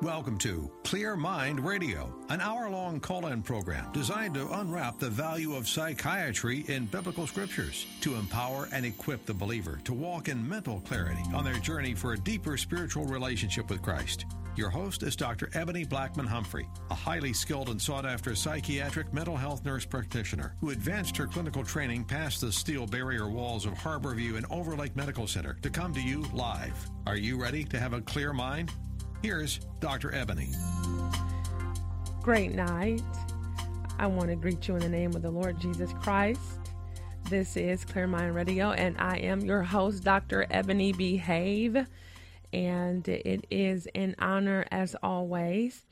[0.00, 5.10] Welcome to Clear Mind Radio, an hour long call in program designed to unwrap the
[5.10, 10.48] value of psychiatry in biblical scriptures to empower and equip the believer to walk in
[10.48, 14.26] mental clarity on their journey for a deeper spiritual relationship with Christ.
[14.54, 15.50] Your host is Dr.
[15.54, 20.70] Ebony Blackman Humphrey, a highly skilled and sought after psychiatric mental health nurse practitioner who
[20.70, 25.56] advanced her clinical training past the steel barrier walls of Harborview and Overlake Medical Center
[25.62, 26.88] to come to you live.
[27.04, 28.70] Are you ready to have a clear mind?
[29.22, 30.14] Here's Dr.
[30.14, 30.50] Ebony.
[32.22, 33.02] Great night.
[33.98, 36.40] I want to greet you in the name of the Lord Jesus Christ.
[37.28, 40.46] This is Clear Mind Radio, and I am your host, Dr.
[40.52, 41.84] Ebony Behave.
[42.52, 45.84] And it is an honor, as always.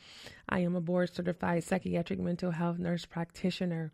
[0.49, 3.93] I am a board certified psychiatric mental health nurse practitioner,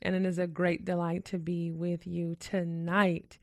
[0.00, 3.36] and it is a great delight to be with you tonight.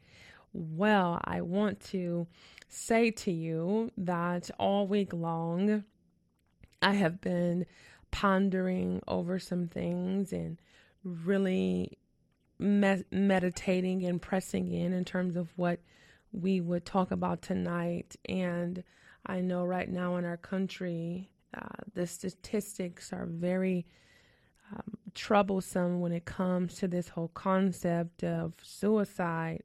[0.52, 2.26] Well, I want to
[2.68, 5.84] say to you that all week long
[6.82, 7.66] I have been
[8.12, 10.60] pondering over some things and
[11.04, 11.98] really
[12.60, 15.80] me- meditating and pressing in in terms of what
[16.32, 18.16] we would talk about tonight.
[18.28, 18.84] And
[19.26, 23.86] I know right now in our country, uh, the statistics are very
[24.72, 29.64] um, troublesome when it comes to this whole concept of suicide.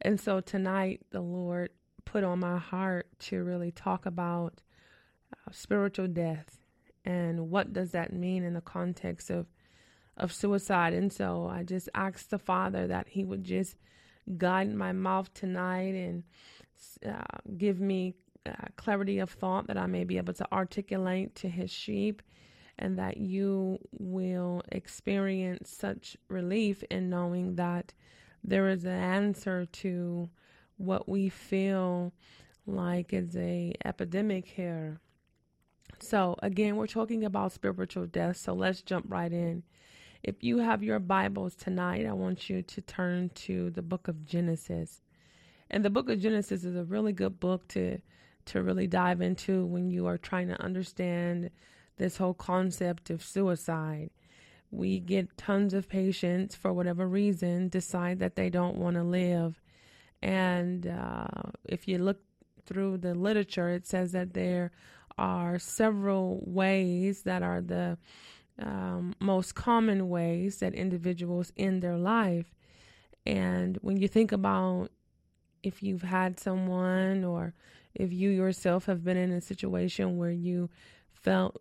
[0.00, 1.70] And so tonight, the Lord
[2.04, 4.60] put on my heart to really talk about
[5.32, 6.58] uh, spiritual death
[7.04, 9.46] and what does that mean in the context of
[10.16, 10.92] of suicide.
[10.92, 13.76] And so i just asked the father that he would just
[14.36, 16.22] guide my mouth tonight and
[17.06, 18.14] uh, give me
[18.46, 22.22] uh, clarity of thought that i may be able to articulate to his sheep
[22.78, 27.92] and that you will experience such relief in knowing that
[28.42, 30.28] there is an answer to
[30.76, 32.12] what we feel
[32.66, 35.00] like is a epidemic here.
[36.00, 38.36] So again, we're talking about spiritual death.
[38.36, 39.62] So let's jump right in.
[40.22, 44.24] If you have your Bibles tonight, I want you to turn to the book of
[44.24, 45.02] Genesis.
[45.70, 47.98] And the book of Genesis is a really good book to
[48.44, 51.50] to really dive into when you are trying to understand
[51.96, 54.10] this whole concept of suicide.
[54.72, 59.61] We get tons of patients for whatever reason decide that they don't want to live
[60.22, 61.26] and uh,
[61.64, 62.20] if you look
[62.64, 64.70] through the literature, it says that there
[65.18, 67.98] are several ways that are the
[68.58, 72.54] um, most common ways that individuals end their life.
[73.26, 74.90] And when you think about
[75.62, 77.54] if you've had someone or
[77.94, 80.70] if you yourself have been in a situation where you
[81.12, 81.60] felt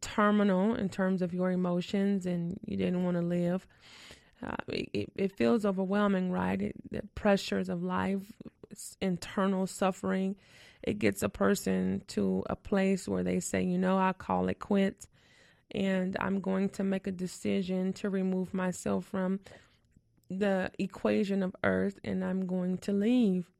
[0.00, 3.66] terminal in terms of your emotions and you didn't want to live,
[4.42, 6.60] uh, it, it, feels overwhelming, right?
[6.60, 8.20] It, the pressures of life,
[9.00, 10.36] internal suffering,
[10.82, 14.60] it gets a person to a place where they say, you know, I call it
[14.60, 15.08] quits,
[15.72, 19.40] and I'm going to make a decision to remove myself from
[20.30, 23.50] the equation of earth, and I'm going to leave.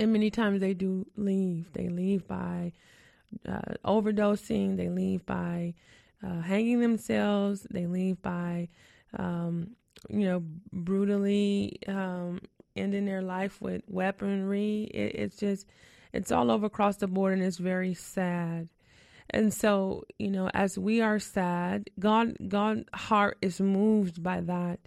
[0.00, 1.72] And many times they do leave.
[1.72, 2.72] They leave by
[3.48, 4.76] uh, overdosing.
[4.76, 5.74] They leave by
[6.26, 7.66] uh, hanging themselves.
[7.70, 8.68] They leave by
[9.14, 9.76] um,
[10.08, 12.40] you know, brutally um,
[12.74, 14.84] ending their life with weaponry.
[14.84, 15.66] It, it's just,
[16.12, 18.68] it's all over across the board, and it's very sad.
[19.30, 24.80] And so, you know, as we are sad, God, God's heart is moved by that,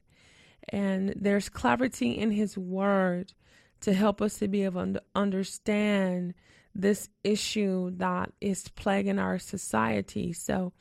[0.70, 3.34] and there's clarity in His Word
[3.82, 6.34] to help us to be able to understand
[6.76, 10.32] this issue that is plaguing our society.
[10.32, 10.72] So,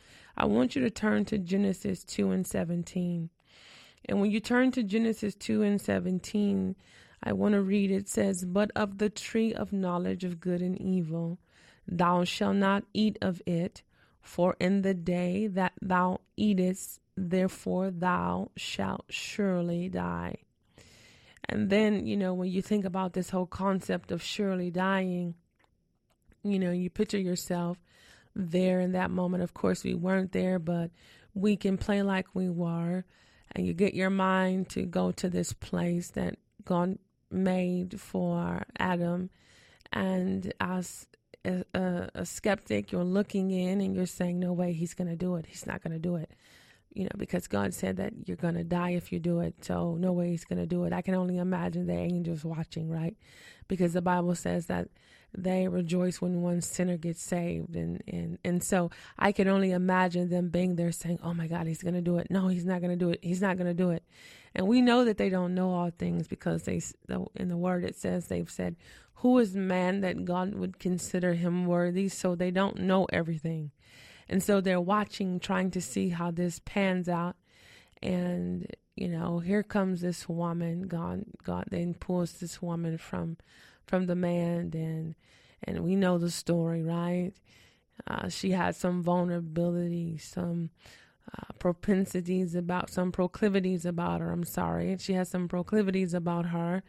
[0.40, 3.28] I want you to turn to Genesis 2 and 17.
[4.08, 6.76] And when you turn to Genesis 2 and 17,
[7.24, 10.80] I want to read it says, But of the tree of knowledge of good and
[10.80, 11.40] evil,
[11.88, 13.82] thou shalt not eat of it,
[14.20, 20.36] for in the day that thou eatest, therefore thou shalt surely die.
[21.48, 25.34] And then, you know, when you think about this whole concept of surely dying,
[26.44, 27.78] you know, you picture yourself
[28.34, 29.42] there in that moment.
[29.42, 30.90] Of course, we weren't there, but
[31.34, 33.04] we can play like we were
[33.52, 36.98] and you get your mind to go to this place that God
[37.30, 39.30] made for Adam.
[39.92, 41.06] And as
[41.44, 45.16] a, a, a skeptic, you're looking in and you're saying, no way, he's going to
[45.16, 45.46] do it.
[45.46, 46.30] He's not going to do it.
[46.94, 49.64] you know, because God said that you're going to die if you do it.
[49.64, 50.92] So no way he's going to do it.
[50.92, 53.16] I can only imagine the angels watching, right?
[53.68, 54.88] Because the Bible says that
[55.36, 57.76] they rejoice when one sinner gets saved.
[57.76, 61.66] And, and, and so I can only imagine them being there saying, oh my God,
[61.66, 62.28] he's going to do it.
[62.30, 63.20] No, he's not going to do it.
[63.22, 64.02] He's not going to do it.
[64.54, 66.80] And we know that they don't know all things because they,
[67.36, 68.76] in the word, it says they've said,
[69.16, 72.08] who is man that God would consider him worthy?
[72.08, 73.72] So they don't know everything.
[74.28, 77.36] And so they're watching, trying to see how this pans out.
[78.02, 80.82] And, you know, here comes this woman.
[80.82, 83.38] God God then pulls this woman from
[83.88, 85.14] from the man and
[85.64, 87.32] and we know the story, right?
[88.06, 90.70] Uh, she had some vulnerability, some
[91.36, 94.30] uh, propensities about some proclivities about her.
[94.30, 94.96] I'm sorry.
[95.00, 96.84] She has some proclivities about her.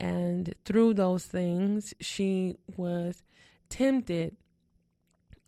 [0.00, 3.22] And through those things, she was
[3.68, 4.36] tempted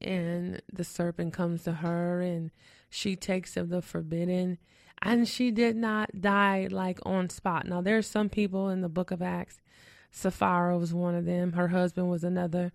[0.00, 2.50] and the serpent comes to her and
[2.88, 4.58] she takes of the forbidden
[5.02, 7.66] and she did not die like on spot.
[7.66, 9.60] Now there's some people in the book of Acts.
[10.10, 11.52] Sapphira was one of them.
[11.52, 12.72] Her husband was another.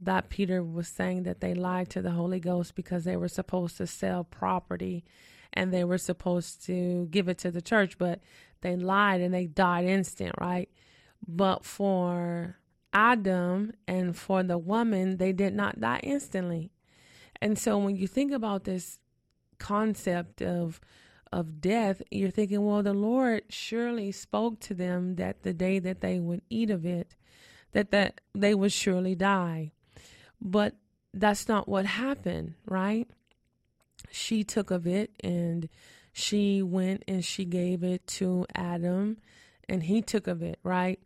[0.00, 3.76] That Peter was saying that they lied to the Holy Ghost because they were supposed
[3.78, 5.04] to sell property
[5.52, 8.20] and they were supposed to give it to the church, but
[8.60, 10.68] they lied and they died instant, right?
[11.26, 12.58] But for
[12.92, 16.70] Adam and for the woman, they did not die instantly.
[17.40, 18.98] And so when you think about this
[19.58, 20.80] concept of
[21.34, 26.00] of death, you're thinking, well, the Lord surely spoke to them that the day that
[26.00, 27.16] they would eat of it,
[27.72, 29.72] that that they would surely die.
[30.40, 30.76] But
[31.12, 33.08] that's not what happened, right?
[34.12, 35.68] She took of it and
[36.12, 39.16] she went and she gave it to Adam
[39.68, 41.00] and he took of it, right?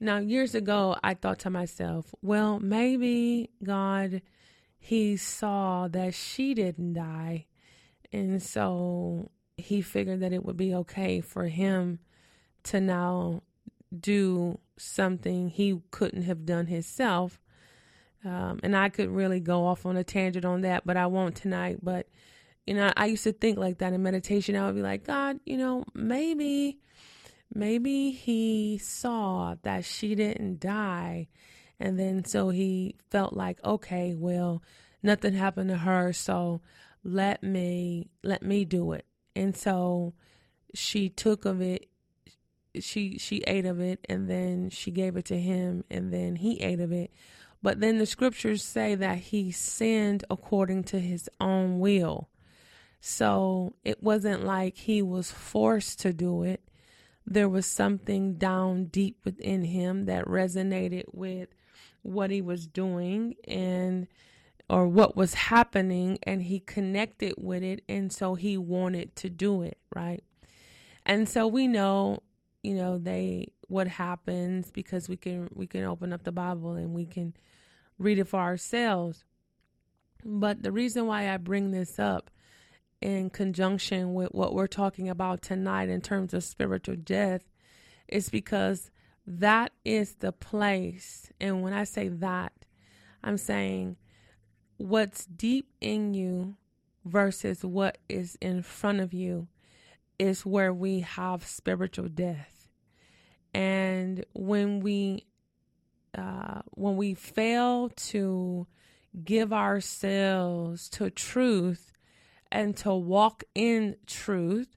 [0.00, 4.22] Now, years ago, I thought to myself, well, maybe God,
[4.78, 7.46] he saw that she didn't die.
[8.12, 11.98] And so he figured that it would be okay for him
[12.64, 13.42] to now
[13.98, 17.40] do something he couldn't have done himself.
[18.24, 21.36] Um, and I could really go off on a tangent on that, but I won't
[21.36, 21.78] tonight.
[21.82, 22.08] But,
[22.66, 24.56] you know, I used to think like that in meditation.
[24.56, 26.78] I would be like, God, you know, maybe
[27.54, 31.28] maybe he saw that she didn't die
[31.78, 34.62] and then so he felt like okay well
[35.02, 36.60] nothing happened to her so
[37.04, 39.04] let me let me do it
[39.36, 40.14] and so
[40.74, 41.88] she took of it
[42.80, 46.60] she she ate of it and then she gave it to him and then he
[46.60, 47.12] ate of it.
[47.62, 52.28] But then the scriptures say that he sinned according to his own will.
[53.00, 56.62] So it wasn't like he was forced to do it.
[57.26, 61.48] There was something down deep within him that resonated with
[62.02, 63.36] what he was doing.
[63.48, 64.08] And
[64.68, 69.62] or what was happening and he connected with it and so he wanted to do
[69.62, 70.24] it right
[71.04, 72.22] and so we know
[72.62, 76.94] you know they what happens because we can we can open up the bible and
[76.94, 77.34] we can
[77.98, 79.24] read it for ourselves
[80.24, 82.30] but the reason why i bring this up
[83.04, 87.42] in conjunction with what we're talking about tonight in terms of spiritual death
[88.08, 88.90] is because
[89.26, 91.30] that is the place.
[91.40, 92.52] And when I say that,
[93.22, 93.96] I'm saying
[94.76, 96.56] what's deep in you
[97.04, 99.48] versus what is in front of you
[100.18, 102.68] is where we have spiritual death.
[103.52, 105.26] And when we
[106.16, 108.66] uh, when we fail to
[109.24, 111.92] give ourselves to truth
[112.52, 114.76] and to walk in truth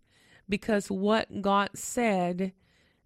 [0.49, 2.53] because what God said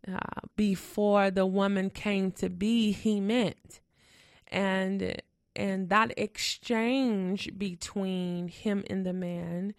[0.08, 0.18] uh,
[0.56, 3.82] before the woman came to be, he meant.
[4.48, 5.22] And
[5.56, 9.74] and that exchange between him and the man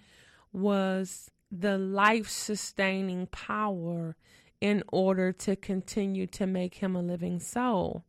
[0.52, 4.17] was the life sustaining power
[4.61, 8.05] in order to continue to make him a living soul.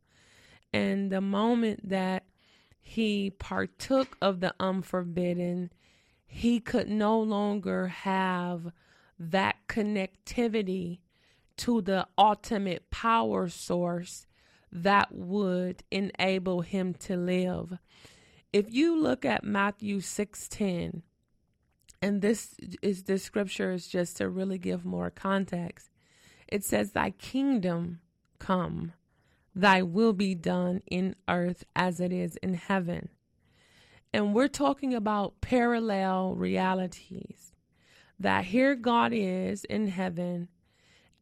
[0.72, 2.24] And the moment that
[2.80, 5.72] he partook of the unforbidden,
[6.26, 8.72] he could no longer have
[9.18, 10.98] that connectivity
[11.56, 14.26] to the ultimate power source
[14.74, 17.78] that would enable him to live.
[18.52, 21.02] If you look at Matthew 6:10,
[22.02, 25.90] and this is the scripture is just to really give more context.
[26.48, 28.00] It says thy kingdom
[28.38, 28.92] come,
[29.54, 33.08] thy will be done in earth as it is in heaven.
[34.12, 37.52] And we're talking about parallel realities
[38.18, 40.48] that here God is in heaven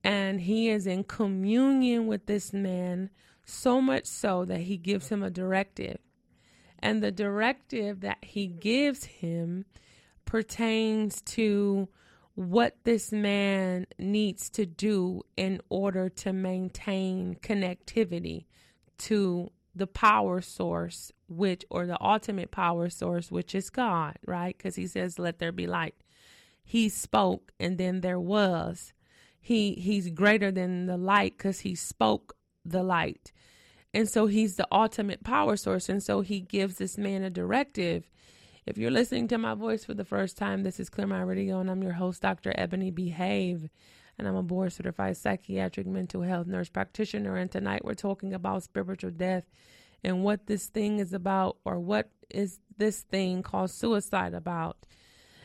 [0.05, 3.11] and he is in communion with this man,
[3.45, 5.99] so much so that he gives him a directive.
[6.79, 9.65] And the directive that he gives him
[10.25, 11.89] pertains to
[12.35, 18.47] what this man needs to do in order to maintain connectivity
[18.99, 24.59] to the power source which or the ultimate power source which is God, right?
[24.59, 25.95] Cuz he says let there be light.
[26.65, 28.93] He spoke and then there was.
[29.41, 33.33] He he's greater than the light cuz he spoke the light.
[33.95, 38.07] And so he's the ultimate power source and so he gives this man a directive
[38.65, 41.59] if you're listening to my voice for the first time, this is Clear Mind Radio,
[41.59, 42.55] and I'm your host, Dr.
[42.57, 43.69] Ebony Behave,
[44.17, 47.35] and I'm a board certified psychiatric mental health nurse practitioner.
[47.35, 49.51] And tonight we're talking about spiritual death
[50.05, 54.87] and what this thing is about, or what is this thing called suicide about.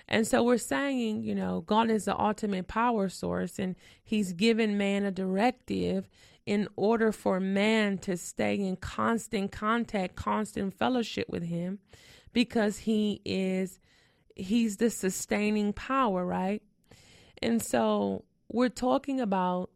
[0.07, 4.77] And so we're saying, you know, God is the ultimate power source, and He's given
[4.77, 6.07] man a directive
[6.47, 11.79] in order for man to stay in constant contact, constant fellowship with Him
[12.31, 13.79] because he is
[14.35, 16.63] he's the sustaining power, right?
[17.41, 19.71] And so we're talking about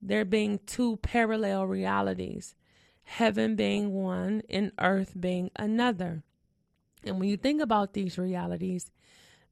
[0.00, 2.54] there being two parallel realities,
[3.02, 6.22] heaven being one and earth being another.
[7.04, 8.90] And when you think about these realities,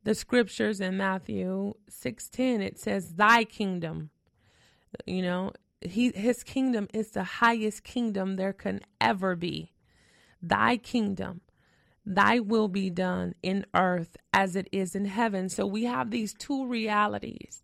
[0.05, 4.09] the scriptures in Matthew 6:10 it says thy kingdom.
[5.05, 5.53] You know,
[5.85, 9.73] he his kingdom is the highest kingdom there can ever be.
[10.41, 11.41] Thy kingdom.
[12.05, 15.49] Thy will be done in earth as it is in heaven.
[15.49, 17.63] So we have these two realities.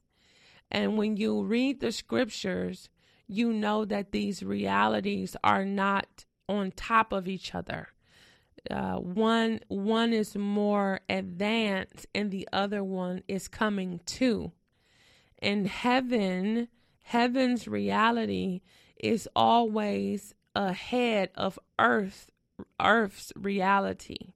[0.71, 2.89] And when you read the scriptures,
[3.27, 7.89] you know that these realities are not on top of each other.
[8.71, 14.53] Uh, one one is more advanced and the other one is coming too.
[15.41, 16.69] In heaven,
[17.09, 18.61] heaven's reality
[18.99, 22.31] is always ahead of earth
[22.81, 24.35] earth's reality,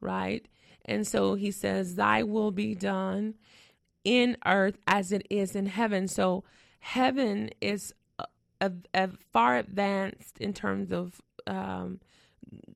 [0.00, 0.48] right?
[0.86, 3.34] And so he says, Thy will be done
[4.04, 6.08] in earth as it is in heaven.
[6.08, 6.44] So
[6.80, 8.24] heaven is a,
[8.62, 12.00] a, a far advanced in terms of, um,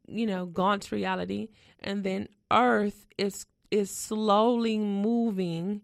[0.07, 1.49] you know, God's reality.
[1.81, 5.81] And then earth is is slowly moving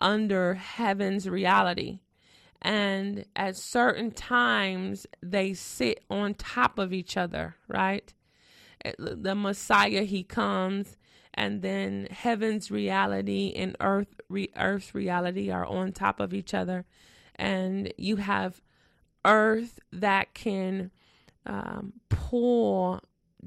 [0.00, 2.00] under heaven's reality.
[2.60, 8.12] And at certain times, they sit on top of each other, right?
[8.98, 10.96] the Messiah, he comes,
[11.34, 16.84] and then heaven's reality and earth re- earth's reality are on top of each other,
[17.36, 18.60] and you have
[19.24, 20.90] earth that can
[21.46, 23.00] um, pull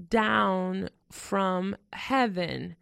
[0.09, 2.75] down from heaven.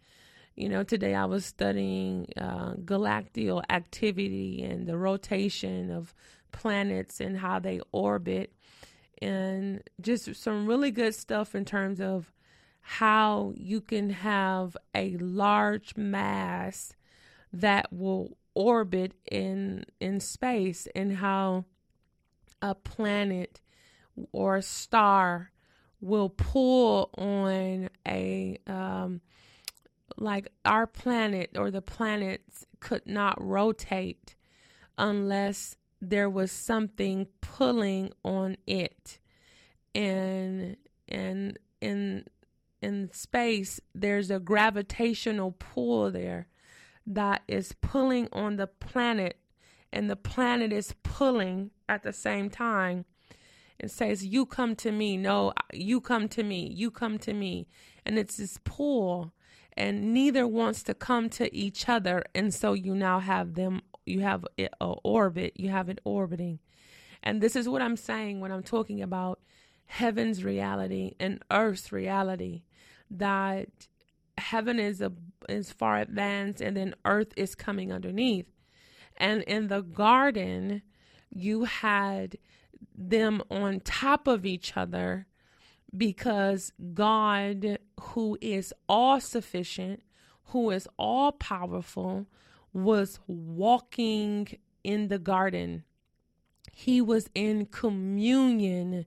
[0.60, 6.14] You know, today I was studying uh, galactical activity and the rotation of
[6.52, 8.52] planets and how they orbit,
[9.22, 12.34] and just some really good stuff in terms of
[12.82, 16.92] how you can have a large mass
[17.54, 21.64] that will orbit in in space and how
[22.62, 23.62] a planet
[24.34, 25.52] or a star
[26.02, 29.22] will pull on a um,
[30.20, 34.36] like our planet or the planets could not rotate
[34.98, 39.20] unless there was something pulling on it
[39.96, 42.26] and and in
[42.82, 46.48] in space, there's a gravitational pull there
[47.06, 49.38] that is pulling on the planet,
[49.92, 53.06] and the planet is pulling at the same time.
[53.78, 55.18] It says, You come to me.
[55.18, 56.68] No, you come to me.
[56.68, 57.68] You come to me.
[58.06, 59.34] And it's this pull,
[59.78, 62.24] and neither wants to come to each other.
[62.36, 66.60] And so you now have them, you have an orbit, you have it orbiting.
[67.24, 69.40] And this is what I'm saying when I'm talking about
[69.86, 72.64] heaven's reality and earth's reality
[73.10, 73.70] that
[74.38, 75.12] heaven is a
[75.48, 78.46] is far advanced and then earth is coming underneath.
[79.18, 80.84] And in the garden,
[81.30, 82.38] you had
[82.96, 85.28] them on top of each other
[85.96, 90.02] because God, who is all sufficient,
[90.46, 92.28] who is all powerful,
[92.74, 94.48] was walking
[94.84, 95.84] in the garden.
[96.72, 99.06] He was in communion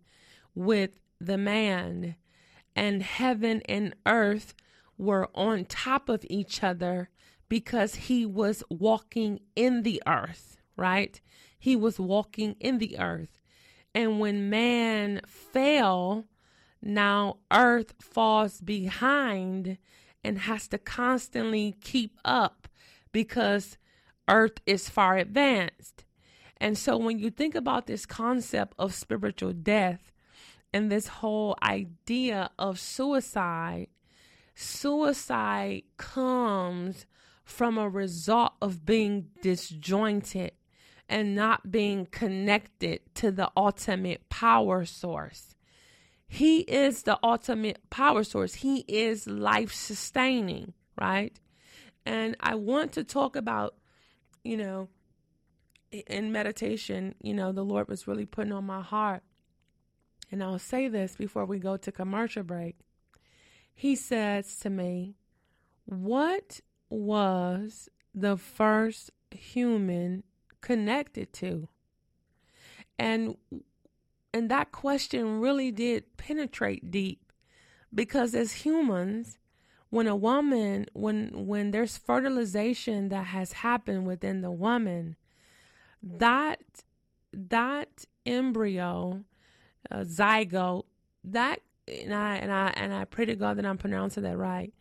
[0.54, 2.16] with the man
[2.74, 4.54] and heaven and earth
[4.98, 7.08] were on top of each other
[7.48, 11.20] because he was walking in the earth, right?
[11.58, 13.40] He was walking in the earth.
[13.94, 16.24] And when man fell,
[16.82, 19.78] now earth falls behind
[20.24, 22.68] and has to constantly keep up
[23.12, 23.78] because
[24.28, 26.04] earth is far advanced.
[26.58, 30.12] And so when you think about this concept of spiritual death,
[30.72, 33.88] and this whole idea of suicide,
[34.54, 37.06] suicide comes
[37.44, 40.52] from a result of being disjointed
[41.08, 45.54] and not being connected to the ultimate power source.
[46.32, 48.54] He is the ultimate power source.
[48.54, 51.38] He is life sustaining, right?
[52.06, 53.74] And I want to talk about,
[54.42, 54.88] you know,
[55.90, 59.22] in meditation, you know, the Lord was really putting on my heart.
[60.30, 62.76] And I'll say this before we go to commercial break.
[63.74, 65.16] He says to me,
[65.84, 70.22] What was the first human
[70.62, 71.68] connected to?
[72.98, 73.36] And
[74.32, 77.32] and that question really did penetrate deep
[77.94, 79.38] because as humans,
[79.90, 85.16] when a woman when when there's fertilization that has happened within the woman,
[86.02, 86.60] that
[87.32, 89.24] that embryo,
[89.90, 90.84] uh, zygote,
[91.24, 94.72] that and I and I and I pray to God that I'm pronouncing that right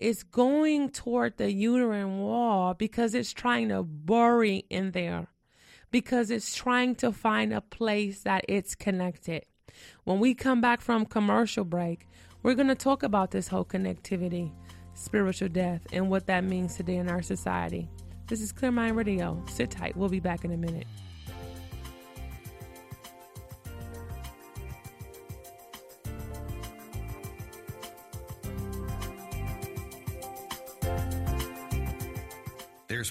[0.00, 5.28] is going toward the uterine wall because it's trying to bury in there,
[5.90, 9.44] because it's trying to find a place that it's connected.
[10.04, 12.06] When we come back from commercial break,
[12.42, 14.52] we're going to talk about this whole connectivity,
[14.94, 17.88] spiritual death, and what that means today in our society.
[18.26, 19.42] This is Clear Mind Radio.
[19.48, 19.96] Sit tight.
[19.96, 20.86] We'll be back in a minute.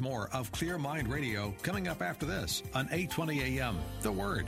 [0.02, 3.78] More of Clear Mind Radio coming up after this on 820 AM.
[4.02, 4.48] The Word.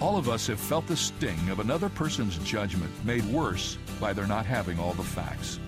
[0.00, 4.26] All of us have felt the sting of another person's judgment made worse by their
[4.26, 5.58] not having all the facts.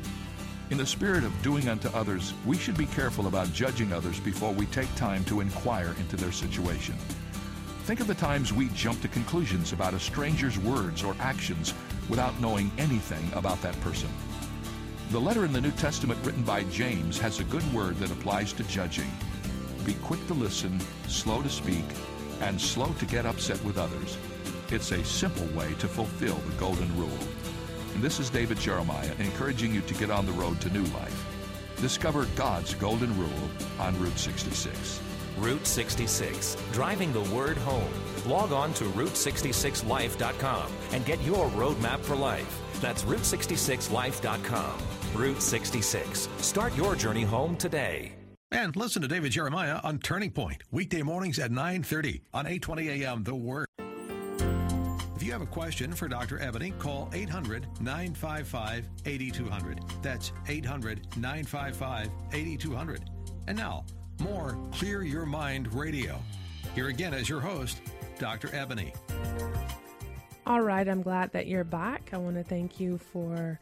[0.70, 4.52] In the spirit of doing unto others, we should be careful about judging others before
[4.52, 6.94] we take time to inquire into their situation.
[7.84, 11.72] Think of the times we jump to conclusions about a stranger's words or actions
[12.10, 14.10] without knowing anything about that person.
[15.10, 18.52] The letter in the New Testament written by James has a good word that applies
[18.52, 19.10] to judging.
[19.86, 21.86] Be quick to listen, slow to speak,
[22.42, 24.18] and slow to get upset with others.
[24.70, 27.18] It's a simple way to fulfill the golden rule.
[27.94, 31.26] And this is David Jeremiah encouraging you to get on the road to new life.
[31.80, 33.50] Discover God's golden rule
[33.80, 35.00] on Route 66.
[35.38, 37.94] Route 66, driving the word home.
[38.26, 42.60] Log on to Route66Life.com and get your roadmap for life.
[42.82, 44.97] That's Route66Life.com.
[45.14, 46.28] Route 66.
[46.38, 48.12] Start your journey home today.
[48.50, 53.22] And listen to David Jeremiah on Turning Point, weekday mornings at 9.30 on 820 AM
[53.24, 53.66] The Word.
[55.16, 56.40] If you have a question for Dr.
[56.40, 59.80] Ebony, call 800 955 8200.
[60.00, 63.10] That's 800 955 8200.
[63.48, 63.84] And now,
[64.20, 66.18] more Clear Your Mind Radio.
[66.74, 67.80] Here again is your host,
[68.18, 68.48] Dr.
[68.54, 68.92] Ebony.
[70.46, 72.10] All right, I'm glad that you're back.
[72.12, 73.60] I want to thank you for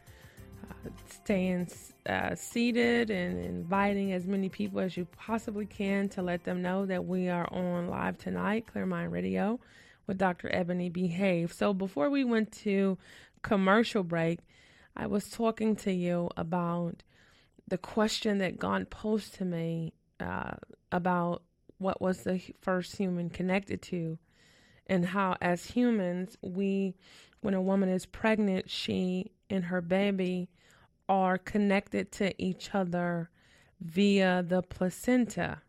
[1.09, 1.69] staying
[2.07, 6.85] uh, seated and inviting as many people as you possibly can to let them know
[6.85, 9.59] that we are on live tonight, Clear Mind Radio,
[10.05, 10.53] with Dr.
[10.53, 11.53] Ebony Behave.
[11.53, 12.97] So before we went to
[13.41, 14.39] commercial break,
[14.95, 17.03] I was talking to you about
[17.67, 20.53] the question that God posed to me uh,
[20.91, 21.43] about
[21.77, 24.17] what was the first human connected to
[24.87, 26.95] and how as humans we
[27.41, 30.49] when a woman is pregnant she and her baby
[31.09, 33.29] are connected to each other
[33.79, 35.61] via the placenta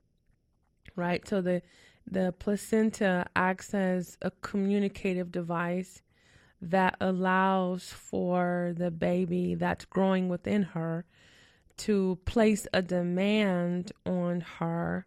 [0.99, 1.27] right?
[1.27, 1.63] So the
[2.11, 6.03] the placenta acts as a communicative device
[6.61, 11.05] that allows for the baby that's growing within her
[11.77, 15.07] to place a demand on her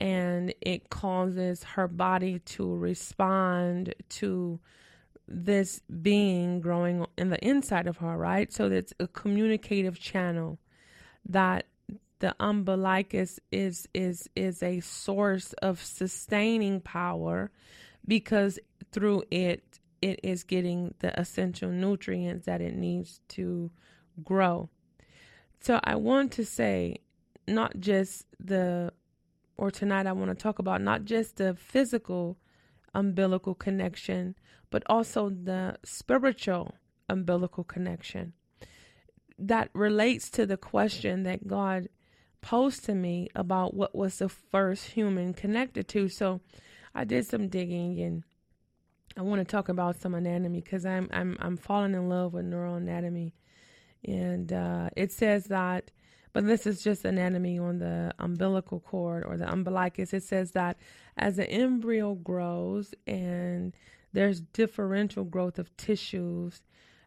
[0.00, 4.58] and it causes her body to respond to
[5.32, 8.52] this being growing in the inside of her, right?
[8.52, 10.58] So it's a communicative channel
[11.28, 11.66] that
[12.18, 17.50] the umbilicus is is is a source of sustaining power
[18.06, 18.60] because
[18.92, 23.70] through it it is getting the essential nutrients that it needs to
[24.22, 24.68] grow.
[25.60, 26.98] So I want to say
[27.48, 28.92] not just the
[29.56, 32.36] or tonight I want to talk about not just the physical
[32.94, 34.34] umbilical connection,
[34.70, 36.74] but also the spiritual
[37.08, 38.32] umbilical connection
[39.38, 41.88] that relates to the question that God
[42.40, 46.08] posed to me about what was the first human connected to.
[46.08, 46.40] So
[46.94, 48.24] I did some digging and
[49.16, 52.46] I want to talk about some anatomy because I'm I'm I'm falling in love with
[52.46, 53.34] neural anatomy,
[54.04, 55.90] and uh, it says that
[56.32, 60.12] but this is just anatomy on the umbilical cord or the umbilicus.
[60.12, 60.76] It says that
[61.16, 63.74] as the embryo grows and
[64.12, 66.62] there's differential growth of tissues,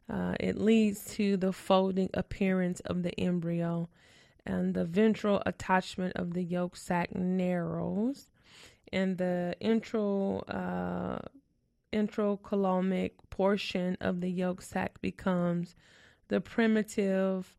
[0.08, 3.90] Uh, it leads to the folding appearance of the embryo,
[4.46, 8.30] and the ventral attachment of the yolk sac narrows,
[8.94, 11.18] and the intro uh,
[13.32, 15.76] portion of the yolk sac becomes
[16.28, 17.56] the primitive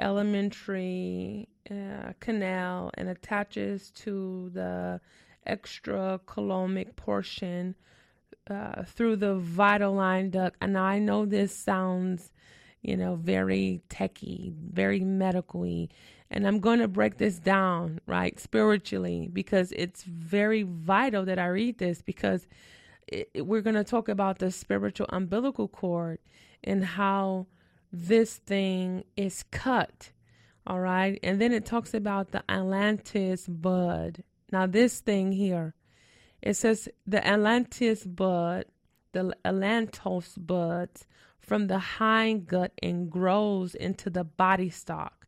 [0.00, 5.00] alimentary uh, canal and attaches to the
[5.46, 7.74] extracoelomic portion
[8.48, 10.56] uh, through the vitelline duct.
[10.60, 12.32] And I know this sounds,
[12.82, 15.90] you know, very techy, very medically.
[16.30, 21.46] And I'm going to break this down, right, spiritually, because it's very vital that I
[21.46, 22.46] read this because
[23.08, 26.18] it, we're going to talk about the spiritual umbilical cord
[26.62, 27.46] and how
[27.92, 30.10] this thing is cut.
[30.66, 31.18] All right.
[31.22, 34.22] And then it talks about the allantois bud.
[34.52, 35.74] Now, this thing here,
[36.42, 38.66] it says the allantois bud,
[39.12, 41.06] the allantois buds
[41.38, 45.26] from the hind gut and grows into the body stalk.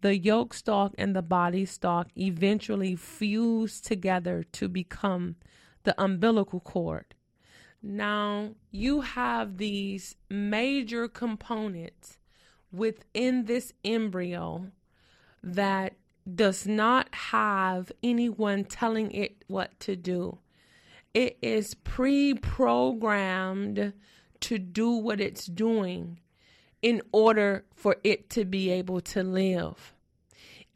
[0.00, 5.36] The yolk stalk and the body stalk eventually fuse together to become
[5.82, 7.14] the umbilical cord.
[7.82, 12.18] Now, you have these major components
[12.72, 14.72] within this embryo
[15.42, 15.94] that
[16.34, 20.38] does not have anyone telling it what to do.
[21.14, 23.92] It is pre programmed
[24.40, 26.20] to do what it's doing
[26.82, 29.94] in order for it to be able to live.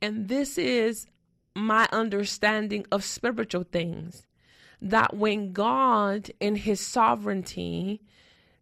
[0.01, 1.07] And this is
[1.55, 4.27] my understanding of spiritual things
[4.83, 8.03] that when God, in his sovereignty,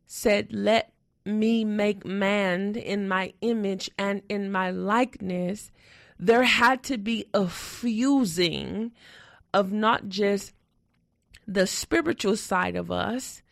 [0.06, 0.92] said, Let
[1.24, 5.72] me make man in my image and in my likeness,
[6.18, 8.92] there had to be a fusing
[9.54, 10.52] of not just
[11.46, 13.42] the spiritual side of us,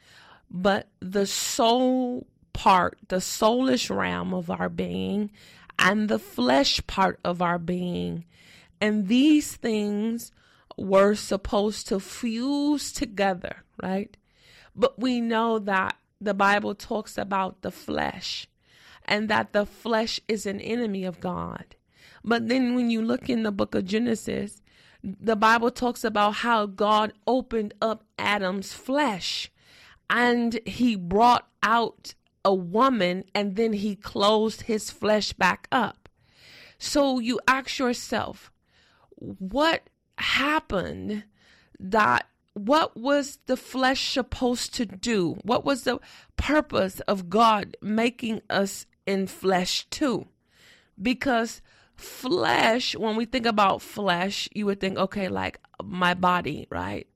[0.50, 5.30] but the soul part, the soulish realm of our being,
[5.78, 8.24] and the flesh part of our being.
[8.80, 10.32] And these things
[10.78, 14.16] were supposed to fuse together, right?
[14.74, 18.46] But we know that the Bible talks about the flesh
[19.04, 21.76] and that the flesh is an enemy of God.
[22.24, 24.62] But then when you look in the book of Genesis,
[25.02, 29.50] the Bible talks about how God opened up Adam's flesh
[30.10, 32.14] and he brought out
[32.44, 36.08] a woman and then he closed his flesh back up.
[36.78, 38.52] So you ask yourself,
[39.16, 39.88] what
[40.20, 41.24] happened
[41.80, 45.38] that what was the flesh supposed to do?
[45.42, 46.00] What was the
[46.36, 50.26] purpose of God making us in flesh too?
[51.00, 51.62] Because
[51.94, 57.06] flesh, when we think about flesh, you would think, okay, like my body, right?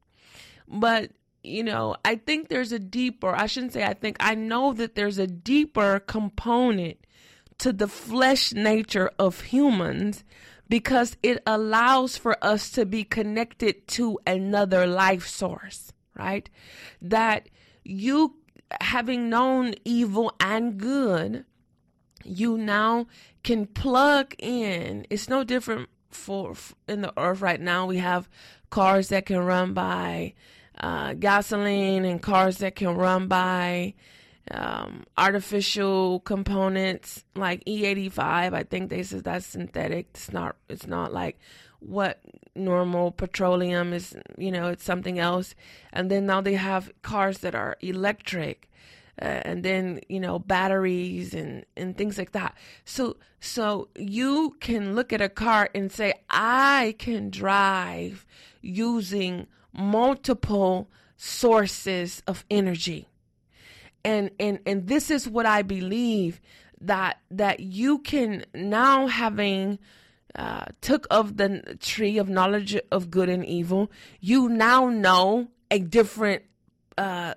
[0.69, 1.11] But,
[1.43, 4.95] you know, I think there's a deeper, I shouldn't say I think, I know that
[4.95, 6.99] there's a deeper component
[7.59, 10.25] to the flesh nature of humans
[10.73, 16.49] because it allows for us to be connected to another life source, right?
[17.03, 17.51] That
[17.85, 18.37] you,
[18.81, 21.45] having known evil and good,
[22.25, 23.07] you now
[23.45, 25.07] can plug in.
[25.11, 26.55] It's no different for
[26.89, 27.85] in the earth right now.
[27.85, 28.31] We have
[28.71, 30.33] cars that can run by
[30.81, 33.93] uh, gasoline and cars that can run by
[34.51, 38.53] um, artificial components like E85.
[38.53, 40.09] I think they said that's synthetic.
[40.11, 40.57] It's not.
[40.69, 41.39] It's not like
[41.79, 42.21] what
[42.55, 44.17] normal petroleum is.
[44.37, 45.55] You know, it's something else.
[45.93, 48.69] And then now they have cars that are electric.
[49.21, 54.95] Uh, and then you know batteries and and things like that so so you can
[54.95, 58.25] look at a car and say i can drive
[58.63, 63.07] using multiple sources of energy
[64.05, 66.41] and and and this is what I believe
[66.81, 69.79] that that you can now having
[70.35, 75.79] uh, took of the tree of knowledge of good and evil, you now know a
[75.79, 76.43] different
[76.99, 77.35] uh,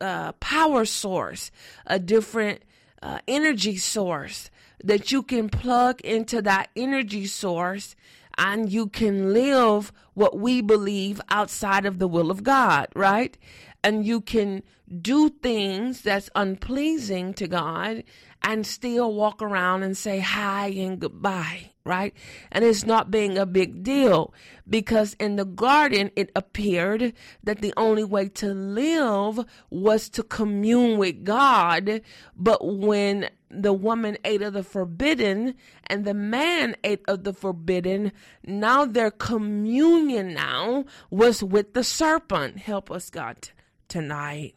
[0.00, 1.50] uh, power source,
[1.86, 2.62] a different
[3.02, 4.50] uh, energy source
[4.82, 7.94] that you can plug into that energy source
[8.38, 13.36] and you can live what we believe outside of the will of God, right?
[13.84, 14.62] And you can
[15.00, 18.04] do things that's unpleasing to God
[18.42, 22.12] and still walk around and say hi and goodbye, right?
[22.50, 24.34] And it's not being a big deal
[24.68, 27.12] because in the garden it appeared
[27.44, 32.02] that the only way to live was to commune with God.
[32.36, 35.54] But when the woman ate of the forbidden
[35.86, 38.12] and the man ate of the forbidden,
[38.44, 42.58] now their communion now was with the serpent.
[42.58, 43.50] Help us, God,
[43.88, 44.54] tonight.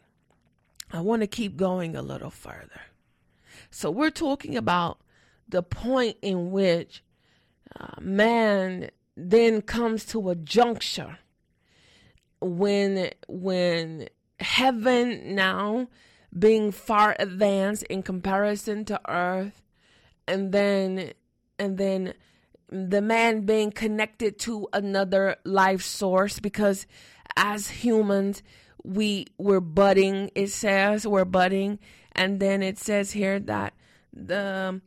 [0.92, 2.80] I want to keep going a little further.
[3.70, 5.00] So we're talking about
[5.48, 7.02] the point in which
[7.78, 11.18] uh, man then comes to a juncture
[12.40, 14.08] when when
[14.40, 15.88] heaven now
[16.38, 19.62] being far advanced in comparison to earth
[20.28, 21.12] and then
[21.58, 22.12] and then
[22.68, 26.86] the man being connected to another life source because
[27.36, 28.42] as humans
[28.86, 31.78] we we're budding it says we're budding.
[32.12, 33.74] And then it says here that
[34.12, 34.80] the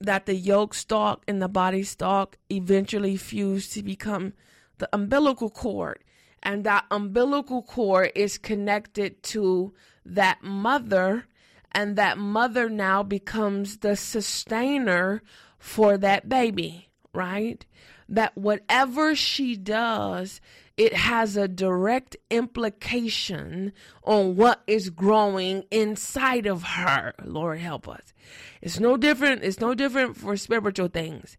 [0.00, 4.32] that the yolk stalk and the body stalk eventually fuse to become
[4.78, 6.02] the umbilical cord.
[6.42, 9.74] And that umbilical cord is connected to
[10.04, 11.26] that mother.
[11.72, 15.22] And that mother now becomes the sustainer
[15.58, 17.64] for that baby, right?
[18.08, 20.40] That whatever she does,
[20.80, 23.70] it has a direct implication
[24.02, 27.12] on what is growing inside of her.
[27.22, 28.14] Lord help us.
[28.62, 29.44] It's no different.
[29.44, 31.36] It's no different for spiritual things.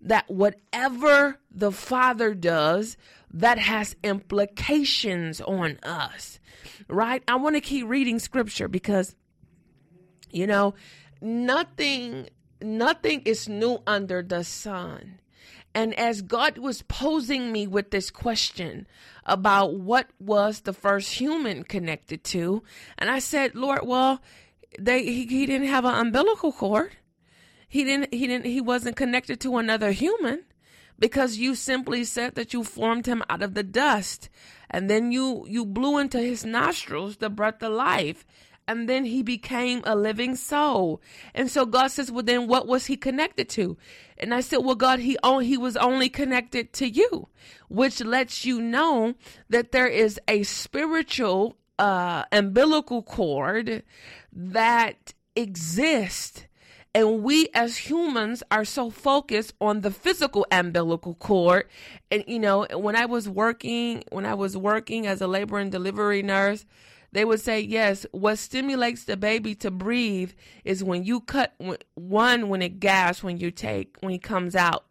[0.00, 2.96] That whatever the Father does,
[3.32, 6.38] that has implications on us,
[6.86, 7.24] right?
[7.26, 9.16] I want to keep reading scripture because,
[10.30, 10.74] you know,
[11.20, 12.28] nothing,
[12.62, 15.18] nothing is new under the sun.
[15.74, 18.86] And as God was posing me with this question
[19.24, 22.62] about what was the first human connected to,
[22.96, 24.22] and I said, Lord, well,
[24.78, 26.92] they he, he didn't have an umbilical cord.
[27.68, 30.44] He didn't he didn't he wasn't connected to another human
[30.98, 34.28] because you simply said that you formed him out of the dust
[34.70, 38.24] and then you you blew into his nostrils the breath of life
[38.66, 41.00] and then he became a living soul.
[41.34, 43.76] And so God says, well, then what was he connected to?
[44.18, 47.28] And I said, well, God, he only, he was only connected to you,
[47.68, 49.14] which lets you know
[49.48, 53.82] that there is a spiritual, uh, umbilical cord
[54.32, 56.46] that exists
[56.94, 61.68] and we as humans are so focused on the physical umbilical cord.
[62.10, 65.72] And, you know, when I was working, when I was working as a labor and
[65.72, 66.64] delivery nurse,
[67.14, 70.32] they would say, yes, what stimulates the baby to breathe
[70.64, 71.54] is when you cut
[71.94, 74.86] one, when it gasps, when you take, when he comes out.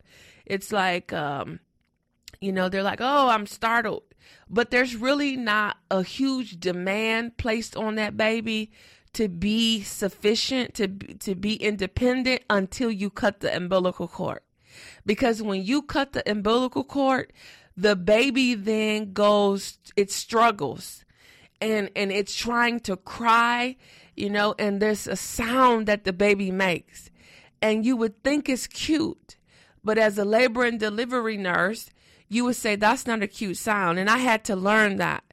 [0.45, 1.59] It's like, um,
[2.39, 4.03] you know, they're like, oh, I'm startled.
[4.49, 8.71] But there's really not a huge demand placed on that baby
[9.11, 14.39] to be sufficient to to be independent until you cut the umbilical cord
[15.05, 17.31] because when you cut the umbilical cord
[17.77, 21.05] the baby then goes it struggles
[21.61, 23.75] and and it's trying to cry
[24.15, 27.09] you know and there's a sound that the baby makes
[27.61, 29.37] and you would think it's cute
[29.83, 31.89] but as a labor and delivery nurse
[32.29, 35.23] you would say that's not a cute sound and i had to learn that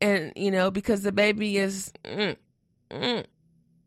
[0.00, 2.36] and you know because the baby is mm,
[2.90, 3.24] mm,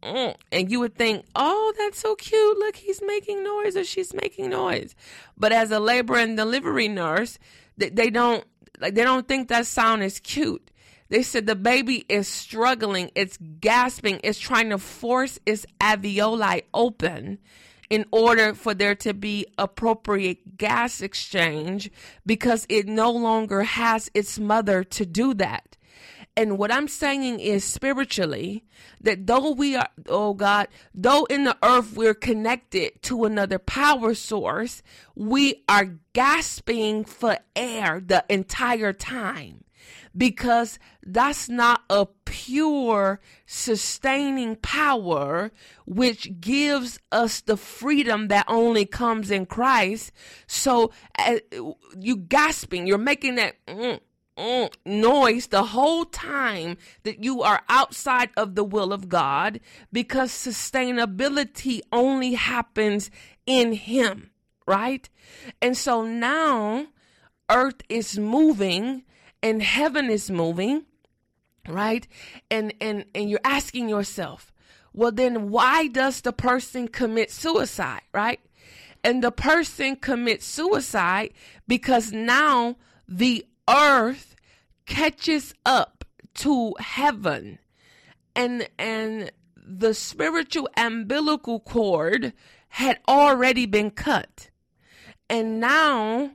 [0.03, 0.35] mm.
[0.51, 2.57] and you would think, oh, that's so cute.
[2.59, 4.95] Look, he's making noise or she's making noise.
[5.37, 7.39] But as a labor and delivery nurse,
[7.77, 8.43] they, they don't
[8.79, 10.71] like they don't think that sound is cute.
[11.13, 17.37] They said the baby is struggling, it's gasping, it's trying to force its alveoli open
[17.87, 21.91] in order for there to be appropriate gas exchange
[22.25, 25.77] because it no longer has its mother to do that.
[26.35, 28.63] And what I'm saying is spiritually,
[28.99, 34.15] that though we are, oh God, though in the earth we're connected to another power
[34.15, 34.81] source,
[35.13, 39.63] we are gasping for air the entire time
[40.15, 45.51] because that's not a pure sustaining power
[45.85, 50.11] which gives us the freedom that only comes in Christ.
[50.47, 51.39] So uh,
[51.99, 53.55] you gasping, you're making that.
[53.67, 53.99] Mm,
[54.37, 59.59] mm, noise the whole time that you are outside of the will of God
[59.91, 63.11] because sustainability only happens
[63.45, 64.31] in Him,
[64.67, 65.07] right?
[65.61, 66.87] And so now
[67.49, 69.03] earth is moving
[69.43, 70.85] and heaven is moving,
[71.67, 72.07] right?
[72.49, 74.51] And and and you're asking yourself,
[74.93, 78.39] well then why does the person commit suicide, right?
[79.03, 81.33] And the person commits suicide
[81.67, 82.77] because now
[83.07, 84.35] the earth
[84.85, 87.59] catches up to heaven
[88.35, 92.33] and and the spiritual umbilical cord
[92.69, 94.49] had already been cut
[95.29, 96.31] and now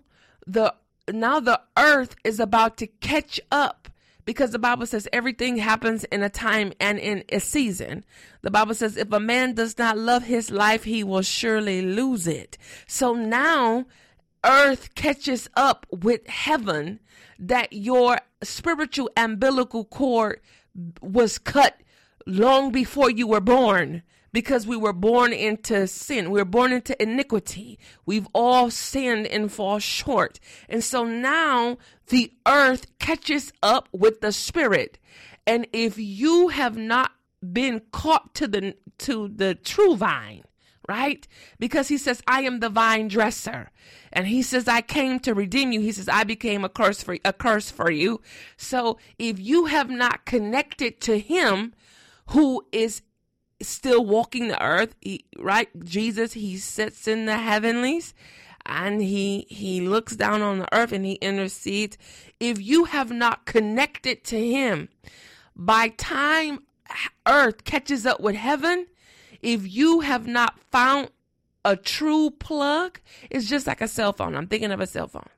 [0.47, 0.75] the
[1.13, 3.89] now the earth is about to catch up
[4.25, 8.05] because the bible says everything happens in a time and in a season.
[8.43, 12.27] The bible says if a man does not love his life he will surely lose
[12.27, 12.59] it.
[12.87, 13.87] So now
[14.45, 17.01] earth catches up with heaven
[17.39, 20.41] that your spiritual umbilical cord
[21.01, 21.81] was cut
[22.27, 26.31] long before you were born because we were born into sin.
[26.31, 27.79] We were born into iniquity.
[28.07, 30.39] We've all sinned and fall short.
[30.69, 34.99] And so now the earth catches up with the spirit.
[35.47, 37.13] And if you have not
[37.53, 40.43] been caught to the to the true vine,
[40.89, 41.27] right?
[41.59, 43.71] Because he says, I am the vine dresser.
[44.13, 45.81] And he says, I came to redeem you.
[45.81, 48.21] He says, I became a curse for a curse for you.
[48.57, 51.75] So if you have not connected to him
[52.29, 53.03] who is
[53.61, 55.69] still walking the earth, he, right?
[55.85, 58.15] Jesus, he sits in the heavenlies
[58.67, 61.99] and he he looks down on the earth and he intercedes.
[62.39, 64.89] If you have not connected to him,
[65.57, 66.61] by time
[67.27, 68.87] earth catches up with heaven,
[69.43, 71.11] if you have not found
[71.65, 74.37] a true plug, it's just like a cell phone.
[74.37, 75.29] I'm thinking of a cell phone,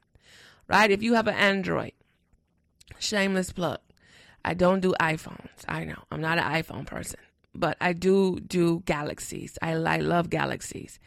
[0.68, 0.90] right?
[0.90, 1.92] If you have an Android,
[2.98, 3.78] shameless plug.
[4.42, 5.64] I don't do iPhones.
[5.68, 7.20] I know I'm not an iPhone person
[7.55, 9.59] but I do do galaxies.
[9.63, 10.99] I, I love galaxies.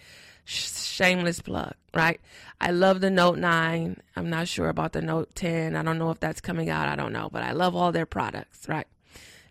[0.46, 2.20] Shameless plug, right?
[2.60, 3.98] I love the Note 9.
[4.16, 5.76] I'm not sure about the Note 10.
[5.76, 6.90] I don't know if that's coming out.
[6.90, 8.88] I don't know, but I love all their products, right?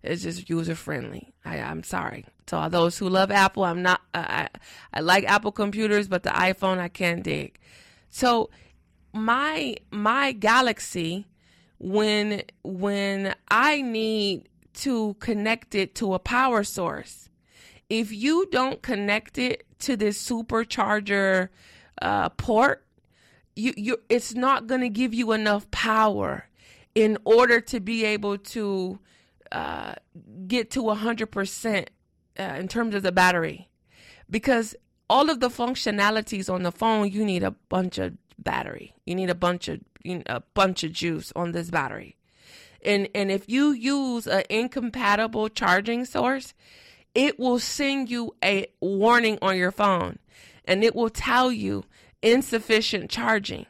[0.02, 1.32] It's just user friendly.
[1.44, 2.26] I, I'm sorry.
[2.46, 4.48] To all those who love Apple, I'm not, I,
[4.92, 7.58] I like Apple computers, but the iPhone I can't dig.
[8.10, 8.50] So
[9.12, 11.26] my, my Galaxy,
[11.78, 17.28] when, when I need to connect it to a power source.
[17.88, 21.48] If you don't connect it to this supercharger
[22.00, 22.86] uh, port,
[23.54, 26.48] you, you it's not going to give you enough power
[26.94, 28.98] in order to be able to
[29.50, 29.94] uh,
[30.46, 31.86] get to 100%
[32.38, 33.68] uh, in terms of the battery.
[34.30, 34.74] Because
[35.10, 38.94] all of the functionalities on the phone, you need a bunch of battery.
[39.04, 42.16] You need a bunch of you a bunch of juice on this battery.
[42.84, 46.54] And and if you use an incompatible charging source,
[47.14, 50.18] it will send you a warning on your phone
[50.64, 51.84] and it will tell you
[52.22, 53.66] insufficient charging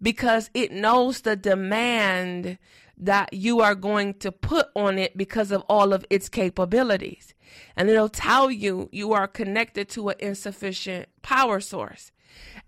[0.00, 2.58] because it knows the demand
[2.98, 7.34] that you are going to put on it because of all of its capabilities.
[7.76, 12.12] And it'll tell you you are connected to an insufficient power source.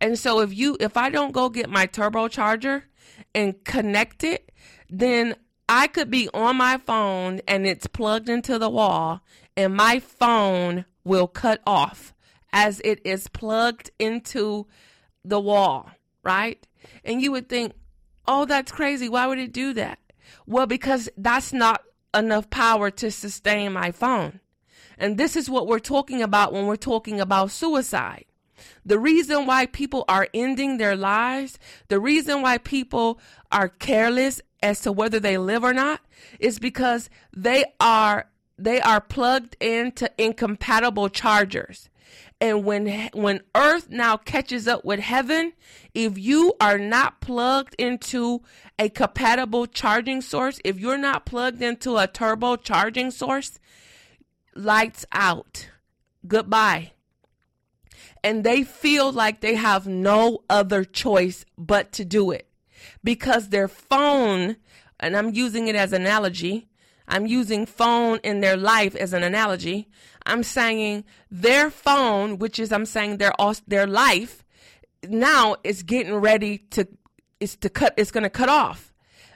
[0.00, 2.82] And so if you if I don't go get my turbocharger
[3.34, 4.52] and connect it,
[4.88, 5.36] then
[5.68, 9.20] I could be on my phone and it's plugged into the wall,
[9.56, 12.14] and my phone will cut off
[12.52, 14.66] as it is plugged into
[15.24, 15.90] the wall,
[16.22, 16.66] right?
[17.04, 17.74] And you would think,
[18.26, 19.08] oh, that's crazy.
[19.08, 19.98] Why would it do that?
[20.46, 21.82] Well, because that's not
[22.14, 24.40] enough power to sustain my phone.
[24.98, 28.24] And this is what we're talking about when we're talking about suicide.
[28.84, 33.20] The reason why people are ending their lives, the reason why people
[33.52, 36.00] are careless as to whether they live or not
[36.38, 41.88] is because they are they are plugged into incompatible chargers.
[42.40, 45.52] And when when earth now catches up with heaven,
[45.94, 48.42] if you are not plugged into
[48.78, 53.58] a compatible charging source, if you're not plugged into a turbo charging source,
[54.54, 55.68] lights out.
[56.26, 56.92] Goodbye.
[58.24, 62.47] And they feel like they have no other choice but to do it
[63.02, 64.56] because their phone,
[65.00, 66.68] and I'm using it as an analogy,
[67.08, 69.88] I'm using phone in their life as an analogy.
[70.26, 73.32] I'm saying their phone, which is I'm saying their
[73.66, 74.44] their life,
[75.08, 76.86] now is getting ready to
[77.40, 77.94] is to cut.
[77.96, 78.92] It's going to cut off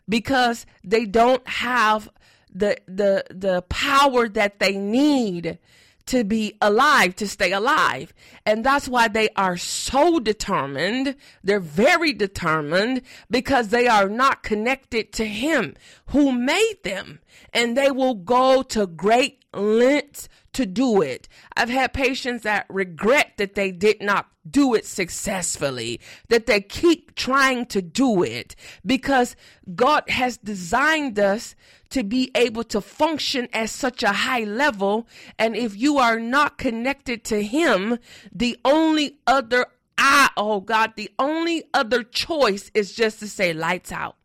[0.09, 2.11] because they don't have
[2.53, 5.59] the the the power that they need
[6.06, 8.12] to be alive, to stay alive.
[8.44, 11.16] And that's why they are so determined.
[11.42, 15.74] They're very determined because they are not connected to Him
[16.06, 17.20] who made them.
[17.52, 21.28] And they will go to great lengths to do it.
[21.56, 27.14] I've had patients that regret that they did not do it successfully, that they keep
[27.14, 29.37] trying to do it because
[29.74, 31.55] God has designed us
[31.90, 35.07] to be able to function at such a high level.
[35.38, 37.98] And if you are not connected to Him,
[38.33, 39.66] the only other
[39.98, 44.16] I, oh God, the only other choice is just to say lights out.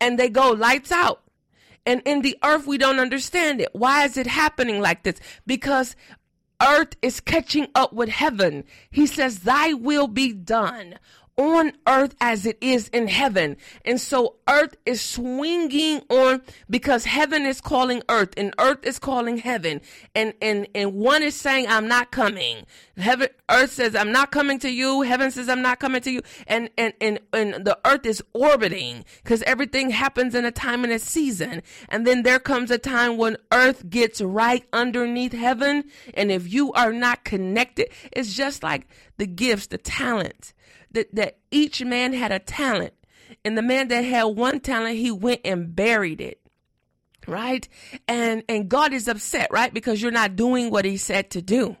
[0.00, 1.22] And they go lights out.
[1.86, 3.70] And in the earth, we don't understand it.
[3.72, 5.18] Why is it happening like this?
[5.46, 5.96] Because
[6.62, 8.64] earth is catching up with heaven.
[8.90, 10.98] He says, Thy will be done
[11.40, 13.56] on earth as it is in heaven.
[13.86, 19.38] And so earth is swinging on because heaven is calling earth and earth is calling
[19.38, 19.80] heaven.
[20.14, 22.66] And, and, and one is saying, I'm not coming.
[22.98, 25.00] Heaven, earth says, I'm not coming to you.
[25.00, 26.20] Heaven says, I'm not coming to you.
[26.46, 30.92] And, and, and, and the earth is orbiting because everything happens in a time and
[30.92, 31.62] a season.
[31.88, 35.84] And then there comes a time when earth gets right underneath heaven.
[36.12, 38.86] And if you are not connected, it's just like
[39.16, 40.52] the gifts, the talents
[40.92, 42.94] that, that each man had a talent.
[43.44, 46.40] And the man that had one talent, he went and buried it.
[47.26, 47.68] Right?
[48.08, 49.72] And and God is upset, right?
[49.72, 51.76] Because you're not doing what he said to do.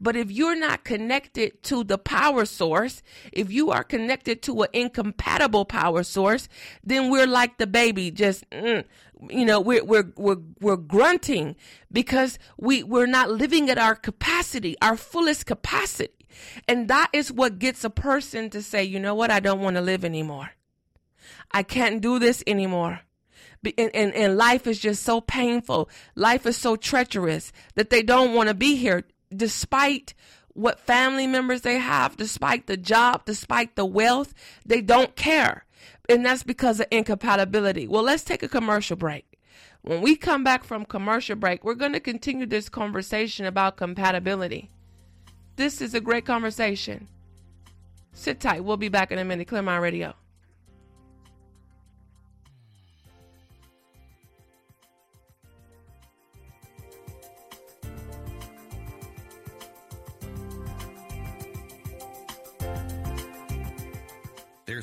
[0.00, 3.02] But if you're not connected to the power source,
[3.32, 6.48] if you are connected to an incompatible power source,
[6.82, 8.84] then we're like the baby, just mm,
[9.30, 11.56] you know, we're we're we're we're grunting
[11.92, 16.12] because we we're not living at our capacity, our fullest capacity.
[16.66, 19.76] And that is what gets a person to say, you know what, I don't want
[19.76, 20.50] to live anymore.
[21.50, 23.00] I can't do this anymore.
[23.78, 25.88] And, and, and life is just so painful.
[26.14, 29.04] Life is so treacherous that they don't want to be here
[29.34, 30.14] despite
[30.52, 34.34] what family members they have, despite the job, despite the wealth.
[34.66, 35.64] They don't care.
[36.08, 37.88] And that's because of incompatibility.
[37.88, 39.24] Well, let's take a commercial break.
[39.82, 44.70] When we come back from commercial break, we're going to continue this conversation about compatibility.
[45.56, 47.08] This is a great conversation.
[48.12, 48.64] Sit tight.
[48.64, 49.48] We'll be back in a minute.
[49.48, 50.14] Clear Mind Radio.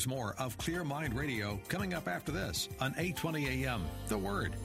[0.02, 3.84] There's more of Clear Mind Radio coming up after this on 820 AM.
[4.08, 4.56] The Word.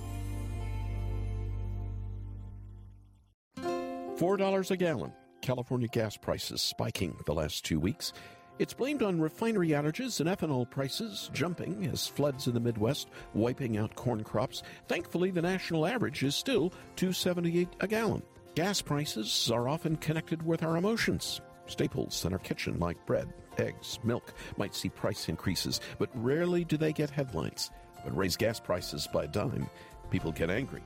[3.59, 5.13] $4 a gallon.
[5.43, 8.15] California gas prices spiking the last two weeks.
[8.59, 13.77] It's blamed on refinery outages and ethanol prices jumping as floods in the Midwest wiping
[13.77, 14.63] out corn crops.
[14.89, 18.23] Thankfully, the national average is still 278 a gallon.
[18.55, 21.43] Gas prices are often connected with our emotions.
[21.67, 23.29] Staples in our kitchen like bread,
[23.59, 27.71] eggs, milk might see price increases, but rarely do they get headlines.
[28.05, 29.69] But raise gas prices by a dime,
[30.11, 30.83] people get angry.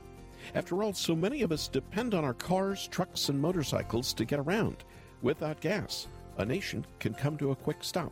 [0.55, 4.39] After all, so many of us depend on our cars, trucks, and motorcycles to get
[4.39, 4.83] around.
[5.21, 6.07] Without gas,
[6.37, 8.11] a nation can come to a quick stop.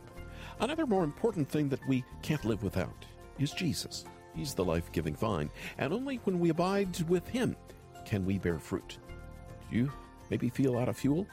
[0.60, 3.04] Another more important thing that we can't live without
[3.38, 4.04] is Jesus.
[4.34, 7.56] He's the life giving vine, and only when we abide with Him
[8.04, 8.98] can we bear fruit.
[9.70, 9.92] Do you
[10.30, 11.26] maybe feel out of fuel?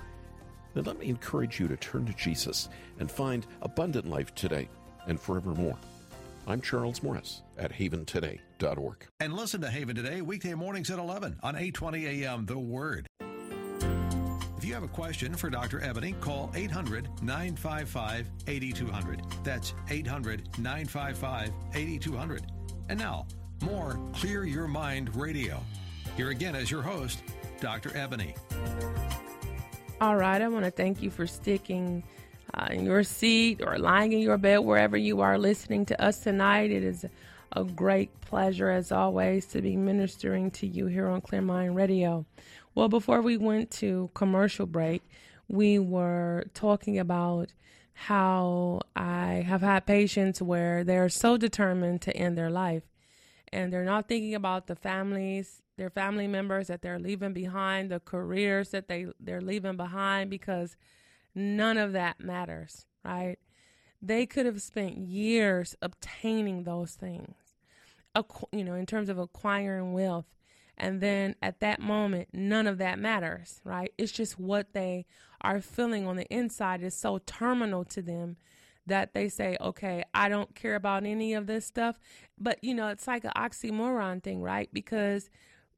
[0.77, 2.69] Then let me encourage you to turn to Jesus
[2.99, 4.69] and find abundant life today
[5.07, 5.75] and forevermore.
[6.45, 9.07] I'm Charles Morris at haventoday.org.
[9.19, 13.07] And listen to Haven Today weekday mornings at 11 on 820 AM The Word.
[13.19, 15.81] If you have a question for Dr.
[15.81, 19.23] Ebony, call 800 955 8200.
[19.43, 22.45] That's 800 955 8200.
[22.89, 23.25] And now,
[23.63, 25.59] more Clear Your Mind Radio.
[26.15, 27.23] Here again is your host,
[27.59, 27.97] Dr.
[27.97, 28.35] Ebony.
[29.99, 32.03] All right, I want to thank you for sticking
[32.53, 36.19] uh, in your seat or lying in your bed, wherever you are listening to us
[36.19, 36.69] tonight.
[36.69, 37.03] It is
[37.53, 42.27] a great pleasure, as always, to be ministering to you here on Clear Mind Radio.
[42.75, 45.01] Well, before we went to commercial break,
[45.47, 47.53] we were talking about
[47.93, 52.83] how I have had patients where they're so determined to end their life
[53.51, 57.99] and they're not thinking about the families, their family members that they're leaving behind, the
[57.99, 60.75] careers that they, they're leaving behind because
[61.37, 63.37] None of that matters, right?
[64.01, 67.35] They could have spent years obtaining those things,
[68.51, 70.25] you know, in terms of acquiring wealth.
[70.79, 73.93] And then at that moment, none of that matters, right?
[73.99, 75.05] It's just what they
[75.41, 78.37] are feeling on the inside is so terminal to them
[78.87, 81.99] that they say, okay, I don't care about any of this stuff.
[82.37, 84.69] But, you know, it's like an oxymoron thing, right?
[84.73, 85.29] Because,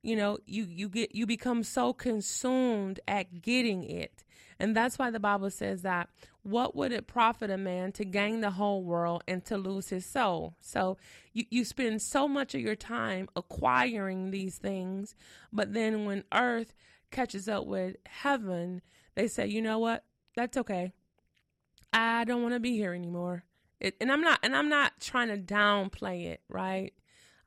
[0.02, 4.24] you know, you, you get, you become so consumed at getting it
[4.60, 6.10] and that's why the Bible says that
[6.44, 10.06] what would it profit a man to gain the whole world and to lose his
[10.06, 10.56] soul?
[10.60, 10.98] So
[11.34, 15.16] you, you spend so much of your time acquiring these things,
[15.54, 16.74] but then when earth
[17.10, 18.82] catches up with heaven,
[19.16, 20.04] they say, you know what?
[20.36, 20.94] That's okay.
[21.94, 23.44] I don't want to be here anymore.
[23.80, 26.94] It, and I'm not and I'm not trying to downplay it, right?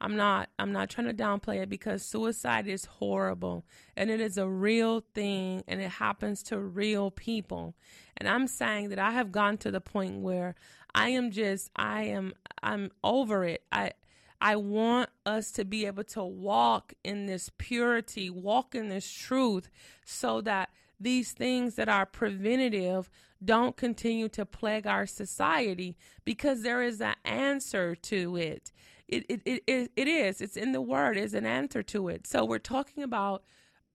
[0.01, 3.65] I'm not I'm not trying to downplay it because suicide is horrible
[3.97, 7.77] and it is a real thing and it happens to real people.
[8.17, 10.57] And I'm saying that I have gone to the point where
[10.95, 12.33] I am just I am
[12.63, 13.63] I'm over it.
[13.71, 13.93] I
[14.41, 19.71] I want us to be able to walk in this purity, walk in this truth
[20.05, 20.71] so that
[21.03, 23.11] these things that are preventative
[23.45, 28.73] don't continue to plague our society because there is an answer to it.
[29.09, 30.41] It, it, it, it, it is.
[30.41, 31.17] It's in the word.
[31.17, 32.27] Is an answer to it.
[32.27, 33.43] So we're talking about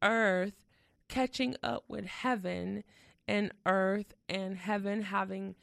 [0.03, 0.53] earth
[1.08, 2.84] catching up with heaven
[3.28, 5.55] and earth and heaven having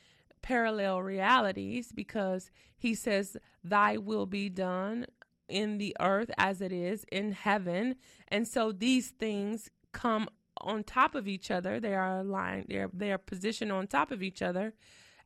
[0.42, 5.06] parallel realities because he says, Thy will be done
[5.48, 7.96] in the earth as it is in heaven.
[8.28, 10.28] And so these things come
[10.58, 11.80] on top of each other.
[11.80, 14.74] They are aligned, they're, they are positioned on top of each other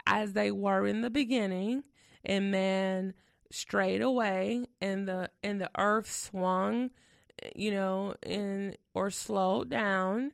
[0.06, 1.84] as they were in the beginning.
[2.24, 3.14] And man
[3.50, 6.90] strayed away and the and the earth swung,
[7.54, 10.32] you know, in or slowed down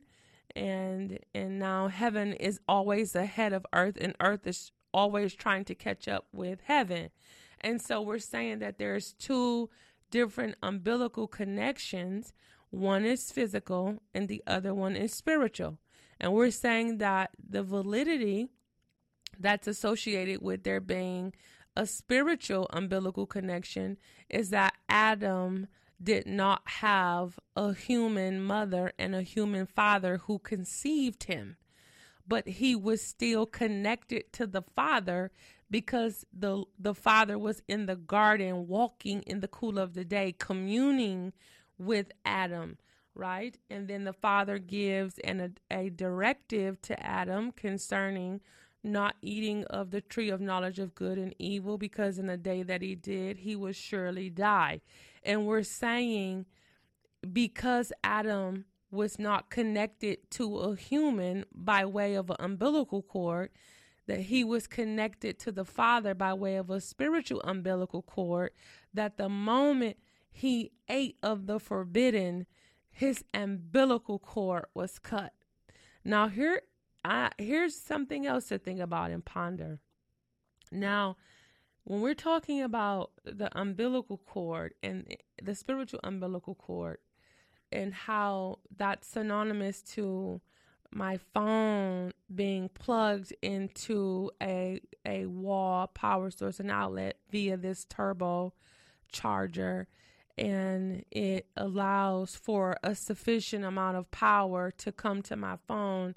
[0.55, 5.75] and and now heaven is always ahead of earth and earth is always trying to
[5.75, 7.09] catch up with heaven.
[7.61, 9.69] And so we're saying that there's two
[10.11, 12.33] different umbilical connections.
[12.75, 15.77] One is physical and the other one is spiritual.
[16.19, 18.47] And we're saying that the validity
[19.39, 21.33] that's associated with there being
[21.75, 23.97] a spiritual umbilical connection
[24.29, 25.67] is that Adam
[26.01, 31.57] did not have a human mother and a human father who conceived him
[32.27, 35.31] but he was still connected to the father
[35.69, 40.33] because the the father was in the garden walking in the cool of the day
[40.37, 41.33] communing
[41.77, 42.77] with Adam
[43.15, 43.57] right?
[43.69, 48.41] And then the father gives an a, a directive to Adam concerning
[48.83, 52.61] not eating of the tree of knowledge of good and evil because in the day
[52.61, 54.81] that he did he would surely die.
[55.23, 56.45] And we're saying
[57.33, 63.49] because Adam was not connected to a human by way of an umbilical cord,
[64.07, 68.51] that he was connected to the Father by way of a spiritual umbilical cord,
[68.93, 69.97] that the moment
[70.35, 72.45] he ate of the forbidden,
[72.91, 75.31] his umbilical cord was cut.
[76.03, 76.61] Now here
[77.05, 79.79] I here's something else to think about and ponder.
[80.73, 81.15] Now,
[81.85, 85.07] when we're talking about the umbilical cord and
[85.41, 86.97] the spiritual umbilical cord,
[87.71, 90.41] and how that's synonymous to
[90.91, 98.53] my phone being plugged into a a wall power source and outlet via this turbo
[99.13, 99.87] charger
[100.37, 106.15] and it allows for a sufficient amount of power to come to my phone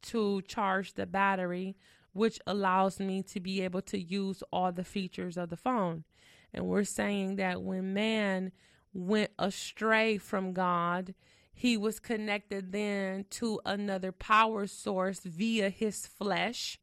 [0.00, 1.76] to charge the battery
[2.12, 6.04] which allows me to be able to use all the features of the phone
[6.52, 8.52] and we're saying that when man
[8.92, 11.14] went astray from God,
[11.52, 16.78] he was connected then to another power source via his flesh,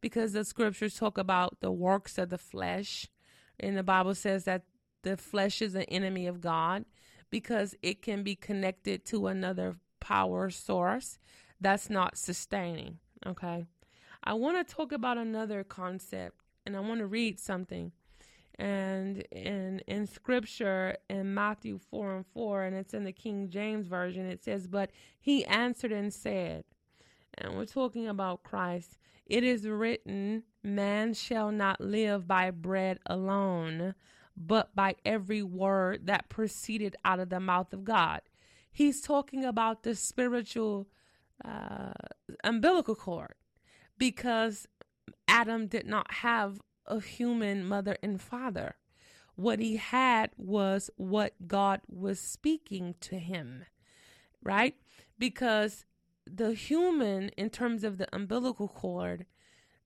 [0.00, 3.08] because the scriptures talk about the works of the flesh.
[3.60, 4.62] And the Bible says that
[5.02, 6.84] the flesh is an enemy of God
[7.30, 11.18] because it can be connected to another power source
[11.60, 12.98] that's not sustaining.
[13.26, 13.66] Okay.
[14.24, 17.92] I want to talk about another concept and I want to read something
[18.56, 23.86] and in in scripture in Matthew 4 and 4 and it's in the King James
[23.86, 26.64] version it says but he answered and said
[27.38, 33.94] and we're talking about Christ it is written man shall not live by bread alone
[34.36, 38.22] but by every word that proceeded out of the mouth of God
[38.72, 40.88] he's talking about the spiritual
[41.44, 41.92] uh,
[42.42, 43.34] umbilical cord
[43.98, 44.66] because
[45.28, 48.76] Adam did not have a human mother and father.
[49.36, 53.66] What he had was what God was speaking to him,
[54.42, 54.74] right?
[55.18, 55.84] Because
[56.26, 59.26] the human, in terms of the umbilical cord,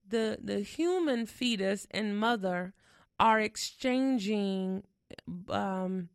[0.08, 2.74] the the human fetus and mother
[3.18, 4.84] are exchanging
[5.48, 6.08] um,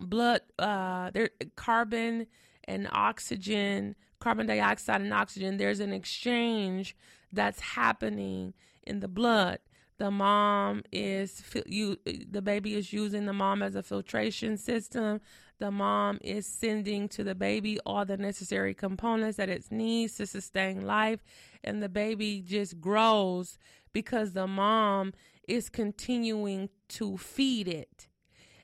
[0.00, 2.26] blood, uh, their carbon
[2.64, 5.56] and oxygen, carbon dioxide and oxygen.
[5.56, 6.96] There's an exchange
[7.32, 9.58] that's happening in the blood
[9.98, 11.96] the mom is you
[12.28, 15.20] the baby is using the mom as a filtration system
[15.60, 20.26] the mom is sending to the baby all the necessary components that it needs to
[20.26, 21.20] sustain life
[21.62, 23.56] and the baby just grows
[23.92, 25.12] because the mom
[25.48, 28.08] is continuing to feed it.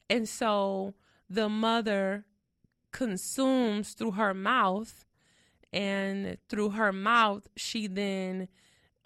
[0.09, 0.95] And so
[1.29, 2.27] the mother
[2.93, 5.05] consumes through her mouth
[5.73, 8.49] and through her mouth she then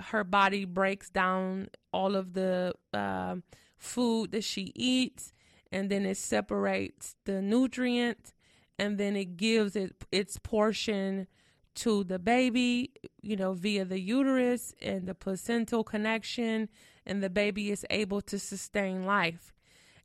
[0.01, 3.37] her body breaks down all of the uh,
[3.77, 5.33] food that she eats
[5.71, 8.33] and then it separates the nutrients
[8.79, 11.27] and then it gives it its portion
[11.75, 16.69] to the baby you know via the uterus and the placental connection
[17.07, 19.53] and the baby is able to sustain life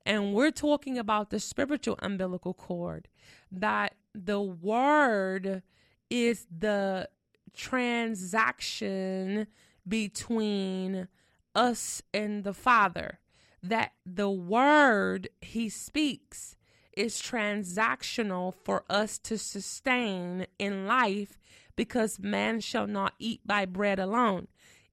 [0.06, 3.08] and we're talking about the spiritual umbilical cord
[3.52, 5.62] that the word
[6.10, 7.08] is the
[7.54, 9.48] transaction
[9.88, 11.08] between
[11.56, 13.20] us and the Father.
[13.62, 16.56] That the word he speaks
[17.00, 21.40] is transactional for us to sustain in life
[21.78, 24.50] because man shall not eat by bread alone.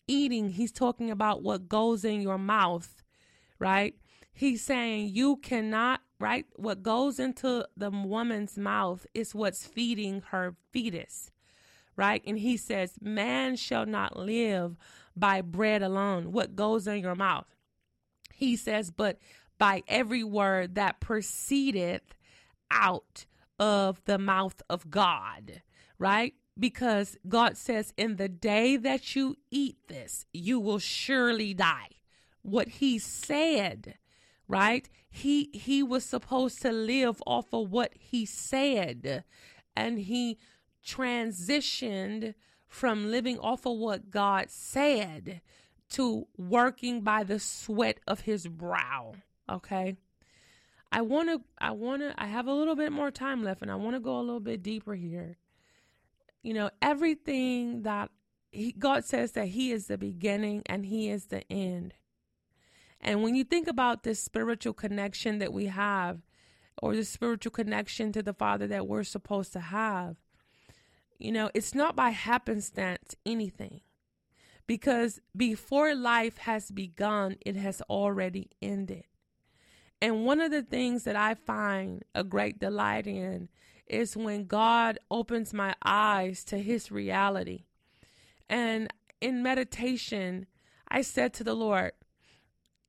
[0.07, 3.03] Eating, he's talking about what goes in your mouth,
[3.59, 3.97] right?
[4.33, 6.47] He's saying you cannot, right?
[6.55, 11.33] What goes into the woman's mouth is what's feeding her fetus
[11.97, 12.23] right?
[12.27, 14.77] And he says, Man shall not live
[15.17, 17.47] by bread alone, what goes in your mouth.
[18.35, 19.19] He says, But
[19.59, 22.15] by every word that proceedeth
[22.71, 23.27] out
[23.59, 25.63] of the mouth of God,
[25.99, 26.35] right?
[26.59, 31.91] Because God says, In the day that you eat this, you will surely die.
[32.43, 33.99] What he said,
[34.49, 34.89] right?
[35.09, 39.25] He he was supposed to live off of what he said.
[39.75, 40.39] And he
[40.87, 42.35] transitioned
[42.69, 45.41] from living off of what God said
[45.91, 49.15] to working by the sweat of his brow.
[49.51, 49.97] Okay.
[50.93, 53.71] I want to, I want to, I have a little bit more time left and
[53.71, 55.37] I want to go a little bit deeper here.
[56.43, 58.11] You know, everything that
[58.53, 61.95] he, God says that he is the beginning and he is the end.
[63.01, 66.21] And when you think about this spiritual connection that we have,
[66.83, 70.17] or the spiritual connection to the Father that we're supposed to have,
[71.19, 73.81] you know, it's not by happenstance anything.
[74.67, 79.05] Because before life has begun, it has already ended.
[80.01, 83.49] And one of the things that I find a great delight in
[83.87, 87.65] is when God opens my eyes to his reality.
[88.49, 88.89] And
[89.21, 90.47] in meditation,
[90.89, 91.93] I said to the Lord,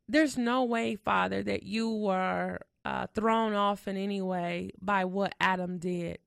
[0.07, 5.35] There's no way, Father, that you were uh, thrown off in any way by what
[5.39, 6.19] Adam did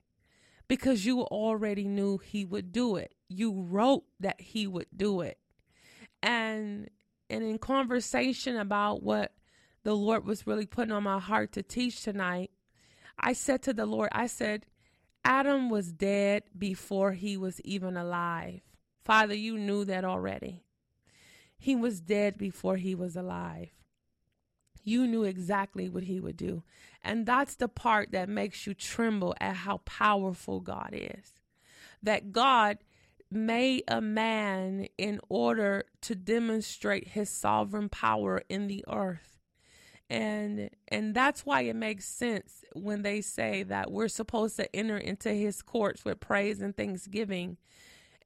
[0.68, 3.14] because you already knew he would do it.
[3.28, 5.38] You wrote that he would do it.
[6.22, 6.88] And
[7.28, 9.32] and in conversation about what
[9.82, 12.50] the Lord was really putting on my heart to teach tonight,
[13.18, 14.66] I said to the Lord, I said,
[15.24, 18.60] Adam was dead before he was even alive.
[19.04, 20.64] Father, you knew that already.
[21.58, 23.70] He was dead before he was alive.
[24.82, 26.62] You knew exactly what he would do.
[27.02, 31.34] And that's the part that makes you tremble at how powerful God is.
[32.02, 32.78] That God
[33.30, 39.29] made a man in order to demonstrate his sovereign power in the earth.
[40.10, 44.98] And and that's why it makes sense when they say that we're supposed to enter
[44.98, 47.56] into his courts with praise and thanksgiving.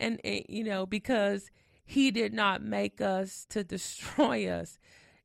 [0.01, 1.51] And, and you know, because
[1.85, 4.79] he did not make us to destroy us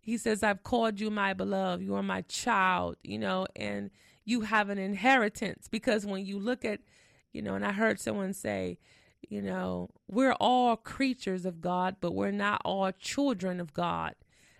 [0.10, 1.84] he says, I've called you my beloved.
[1.84, 3.92] You are my child, you know, and
[4.26, 5.68] you have an inheritance.
[5.68, 6.80] Because when you look at,
[7.32, 8.80] you know, and I heard someone say,
[9.30, 14.16] you know, we're all creatures of God, but we're not all children of God.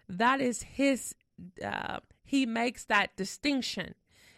[0.08, 1.16] That is his,
[1.64, 3.96] uh, he makes that distinction.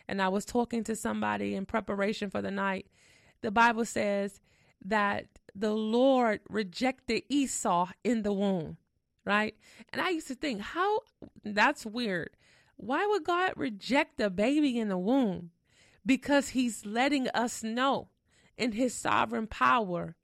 [0.07, 2.87] And I was talking to somebody in preparation for the night.
[3.41, 4.39] The Bible says
[4.83, 8.77] that the Lord rejected Esau in the womb
[9.25, 9.55] right?
[9.91, 10.99] And I used to think, how
[11.43, 12.31] that's weird.
[12.77, 15.51] Why would God reject a baby in the womb?
[16.05, 18.09] Because he's letting us know
[18.57, 20.15] in his sovereign power,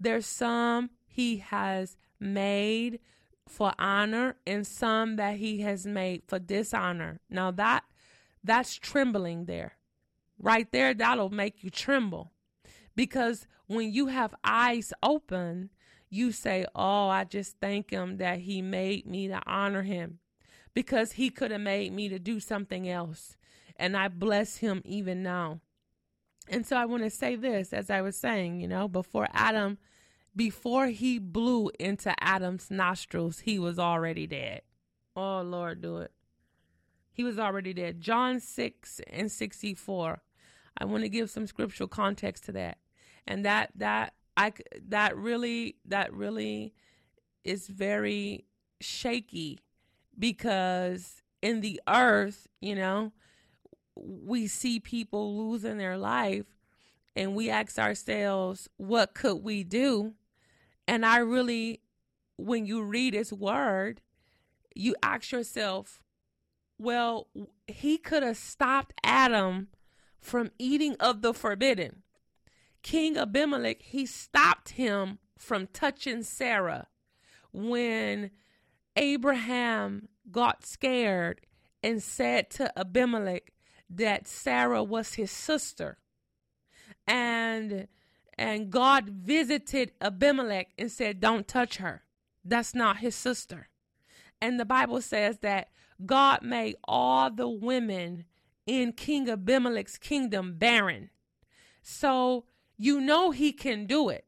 [0.00, 3.00] there's some he has made
[3.48, 7.20] for honor and some that he has made for dishonor.
[7.30, 7.84] Now that
[8.42, 9.76] that's trembling there.
[10.38, 12.32] Right there that'll make you tremble.
[12.94, 15.70] Because when you have eyes open,
[16.08, 20.18] you say, Oh, I just thank him that he made me to honor him
[20.74, 23.36] because he could have made me to do something else.
[23.76, 25.60] And I bless him even now.
[26.48, 29.78] And so I want to say this, as I was saying, you know, before Adam,
[30.36, 34.60] before he blew into Adam's nostrils, he was already dead.
[35.16, 36.12] Oh, Lord, do it.
[37.10, 38.02] He was already dead.
[38.02, 40.22] John 6 and 64.
[40.78, 42.76] I want to give some scriptural context to that.
[43.26, 44.52] And that, that I
[44.88, 46.74] that really that really
[47.42, 48.44] is very
[48.80, 49.60] shaky
[50.18, 53.12] because in the earth, you know,
[53.94, 56.46] we see people losing their life
[57.14, 60.12] and we ask ourselves, what could we do?
[60.88, 61.80] And I really,
[62.36, 64.00] when you read his word,
[64.74, 66.00] you ask yourself,
[66.78, 67.28] well,
[67.66, 69.68] he could have stopped Adam
[70.20, 72.02] from eating of the forbidden.
[72.82, 76.88] King Abimelech, he stopped him from touching Sarah
[77.52, 78.30] when
[78.96, 81.40] Abraham got scared
[81.82, 83.52] and said to Abimelech
[83.88, 85.98] that Sarah was his sister.
[87.06, 87.88] And
[88.38, 92.02] and God visited Abimelech and said, Don't touch her.
[92.44, 93.68] That's not his sister.
[94.40, 95.68] And the Bible says that
[96.04, 98.26] God made all the women
[98.66, 101.10] in King Abimelech's kingdom barren.
[101.82, 102.44] So
[102.76, 104.26] you know he can do it.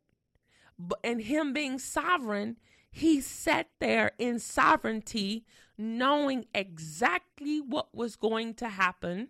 [1.04, 2.56] And him being sovereign,
[2.90, 5.44] he sat there in sovereignty,
[5.76, 9.28] knowing exactly what was going to happen.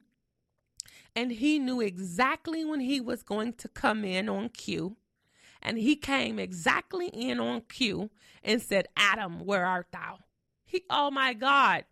[1.15, 4.97] And he knew exactly when he was going to come in on cue.
[5.61, 8.11] And he came exactly in on cue
[8.45, 10.21] and said, Adam, where art thou?
[10.65, 11.85] He, oh my God.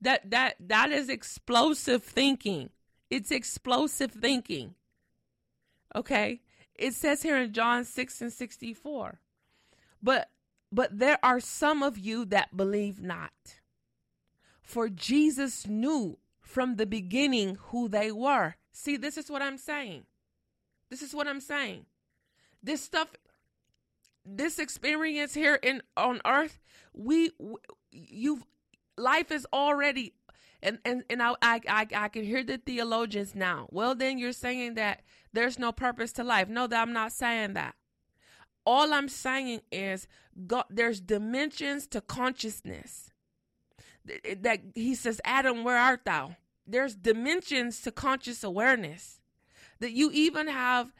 [0.00, 2.70] That that that is explosive thinking.
[3.10, 4.74] It's explosive thinking.
[5.94, 6.40] Okay?
[6.74, 9.20] It says here in John 6 and 64.
[10.02, 10.30] But
[10.70, 13.32] but there are some of you that believe not.
[14.60, 16.18] For Jesus knew
[16.48, 18.56] from the beginning who they were.
[18.72, 20.04] See, this is what I'm saying.
[20.90, 21.84] This is what I'm saying.
[22.62, 23.08] This stuff
[24.24, 26.58] this experience here in on earth,
[26.94, 27.30] we
[27.92, 28.44] you've
[28.96, 30.14] life is already
[30.62, 33.68] and and and I, I I I can hear the theologians now.
[33.70, 36.48] Well, then you're saying that there's no purpose to life.
[36.48, 37.74] No, that I'm not saying that.
[38.64, 40.08] All I'm saying is
[40.46, 40.64] God.
[40.70, 43.10] There's dimensions to consciousness.
[44.24, 46.36] Eh, that he says, Adam, where art thou?
[46.66, 49.20] There's dimensions to conscious awareness.
[49.80, 50.92] That you even have,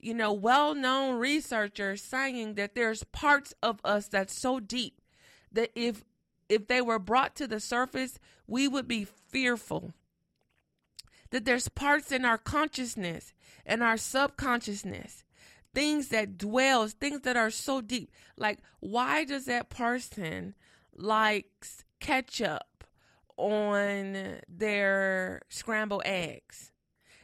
[0.00, 5.00] you know, well-known researchers saying that there's parts of us that's so deep
[5.52, 6.04] that if
[6.48, 9.94] if they were brought to the surface, we would be fearful.
[11.30, 13.32] That there's parts in our consciousness
[13.64, 15.24] and our subconsciousness,
[15.74, 18.10] things that dwells, things that are so deep.
[18.36, 20.54] Like, why does that person
[20.96, 22.84] likes ketchup
[23.36, 26.72] on their scrambled eggs?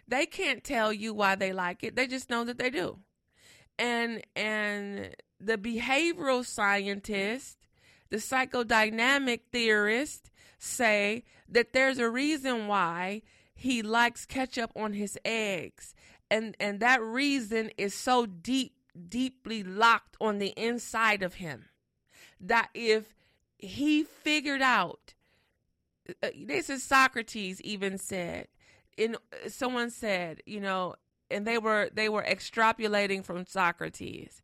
[0.06, 1.94] They can't tell you why they like it.
[1.94, 2.98] They just know that they do.
[3.78, 7.58] And and the behavioral scientist,
[8.10, 13.22] the psychodynamic theorist say that there's a reason why
[13.54, 15.94] he likes ketchup on his eggs.
[16.30, 18.74] And and that reason is so deep
[19.08, 21.66] deeply locked on the inside of him
[22.40, 23.14] that if
[23.62, 25.14] he figured out
[26.22, 28.48] uh, this is Socrates even said
[28.96, 29.16] in
[29.48, 30.94] someone said, you know,
[31.30, 34.42] and they were they were extrapolating from Socrates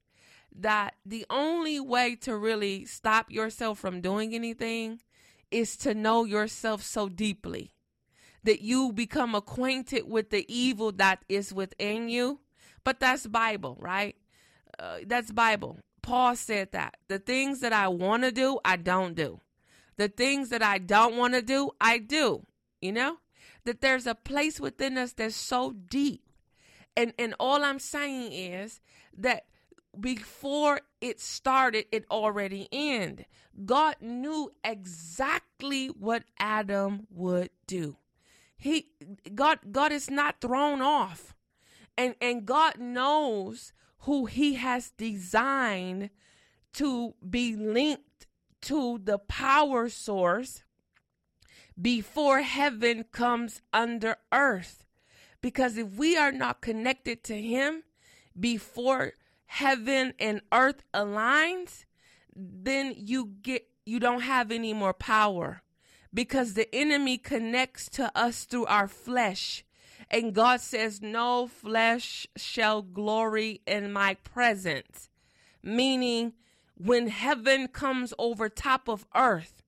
[0.59, 5.01] that the only way to really stop yourself from doing anything
[5.51, 7.73] is to know yourself so deeply
[8.45, 12.41] that you become acquainted with the evil that is within you.
[12.85, 14.17] But that's Bible, right?
[14.79, 15.81] Uh, that's Bible.
[16.07, 16.99] Paul said that.
[17.09, 19.41] The things that I want to do, I don't do.
[19.97, 22.47] The things that I don't want to do, I do.
[22.81, 23.17] You know?
[23.65, 26.23] That there's a place within us that's so deep.
[26.97, 28.81] And and all I'm saying is
[29.19, 29.47] that
[29.99, 33.27] before it started, it already ended.
[33.65, 37.97] God knew exactly what Adam would do.
[38.57, 38.91] He
[39.35, 41.35] God God is not thrown off.
[41.99, 43.73] And and God knows
[44.07, 46.11] who he has designed
[46.73, 48.29] to be linked
[48.63, 50.63] to the power source
[51.81, 54.85] before heaven comes under earth.
[55.41, 57.83] Because if we are not connected to him
[58.39, 59.15] before
[59.47, 61.85] heaven and earth aligns,
[62.35, 65.63] then you get you don't have any more power
[66.15, 69.65] because the enemy connects to us through our flesh.
[70.11, 75.09] And God says, No flesh shall glory in my presence.
[75.63, 76.35] Meaning,
[76.77, 79.63] when heaven comes over top of earth,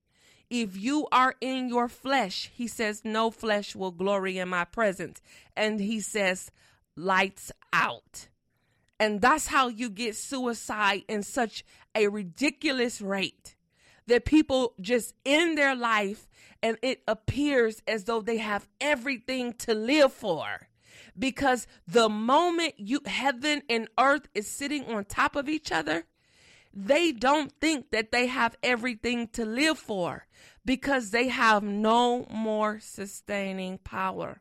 [0.50, 5.20] if you are in your flesh, he says, No flesh will glory in my presence.
[5.56, 6.50] And he says,
[6.96, 8.28] Lights out.
[9.00, 11.64] And that's how you get suicide in such
[11.94, 13.56] a ridiculous rate
[14.08, 16.28] that people just end their life
[16.62, 20.68] and it appears as though they have everything to live for.
[21.18, 26.04] Because the moment you heaven and earth is sitting on top of each other,
[26.72, 30.26] they don't think that they have everything to live for
[30.64, 34.40] because they have no more sustaining power.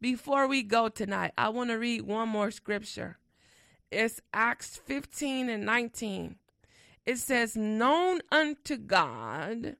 [0.00, 3.18] Before we go tonight, I want to read one more scripture.
[3.90, 6.36] It's Acts 15 and 19.
[7.08, 9.76] It says, Known unto God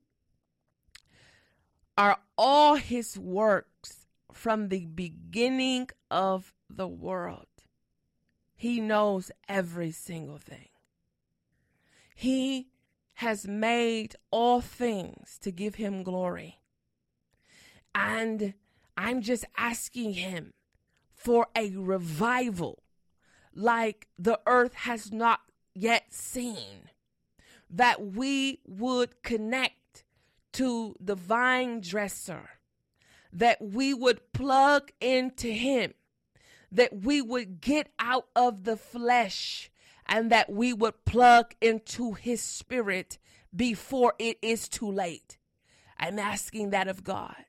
[1.95, 7.45] are all his works from the beginning of the world.
[8.55, 10.69] He knows every single thing.
[12.15, 12.69] He
[13.13, 16.61] has made all things to give him glory.
[17.93, 18.55] And
[18.97, 20.55] I'm just asking him
[21.13, 22.81] for a revival
[23.53, 25.41] like the earth has not
[25.75, 26.89] yet seen.
[27.69, 30.03] That we would connect
[30.53, 32.49] to the vine dresser,
[33.31, 35.93] that we would plug into him,
[36.71, 39.71] that we would get out of the flesh,
[40.07, 43.19] and that we would plug into his spirit
[43.55, 45.37] before it is too late.
[45.97, 47.45] I'm asking that of God,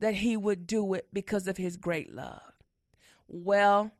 [0.00, 2.40] that he would do it because of his great love.
[3.28, 3.92] Well,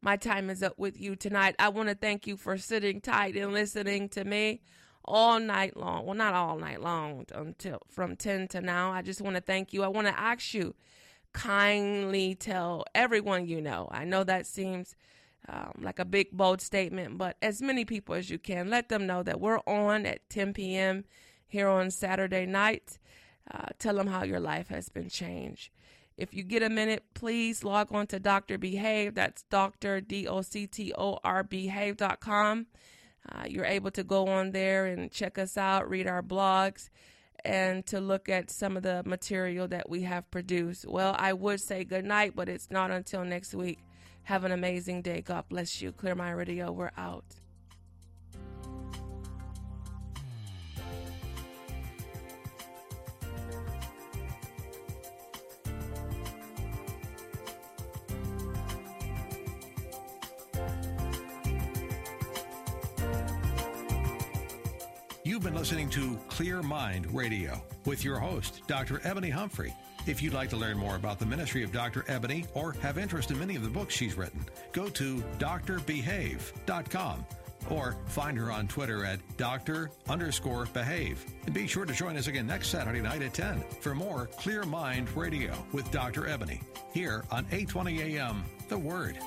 [0.00, 1.54] my time is up with you tonight.
[1.58, 4.62] I want to thank you for sitting tight and listening to me
[5.04, 6.06] all night long.
[6.06, 8.92] Well, not all night long until from 10 to now.
[8.92, 9.82] I just want to thank you.
[9.82, 10.74] I want to ask you
[11.32, 13.88] kindly tell everyone you know.
[13.90, 14.94] I know that seems
[15.48, 19.06] um, like a big, bold statement, but as many people as you can, let them
[19.06, 21.04] know that we're on at 10 p.m.
[21.46, 22.98] here on Saturday night.
[23.52, 25.70] Uh, tell them how your life has been changed.
[26.16, 28.56] If you get a minute, please log on to Dr.
[28.56, 29.14] Behave.
[29.14, 30.00] That's Dr.
[30.00, 32.66] D O C T O R Behave.com.
[33.30, 36.90] Uh, you're able to go on there and check us out, read our blogs,
[37.44, 40.86] and to look at some of the material that we have produced.
[40.86, 43.78] Well, I would say good night, but it's not until next week.
[44.24, 45.20] Have an amazing day.
[45.20, 45.92] God bless you.
[45.92, 46.72] Clear Mind Radio.
[46.72, 47.24] We're out.
[65.54, 69.00] Listening to Clear Mind Radio with your host, Dr.
[69.04, 69.72] Ebony Humphrey.
[70.06, 72.04] If you'd like to learn more about the ministry of Dr.
[72.08, 77.24] Ebony or have interest in many of the books she's written, go to drbehave.com
[77.70, 79.90] or find her on Twitter at Dr.
[80.08, 81.24] underscore behave.
[81.46, 84.64] And be sure to join us again next Saturday night at 10 for more Clear
[84.64, 86.26] Mind Radio with Dr.
[86.26, 86.60] Ebony
[86.92, 89.18] here on 820 AM The Word.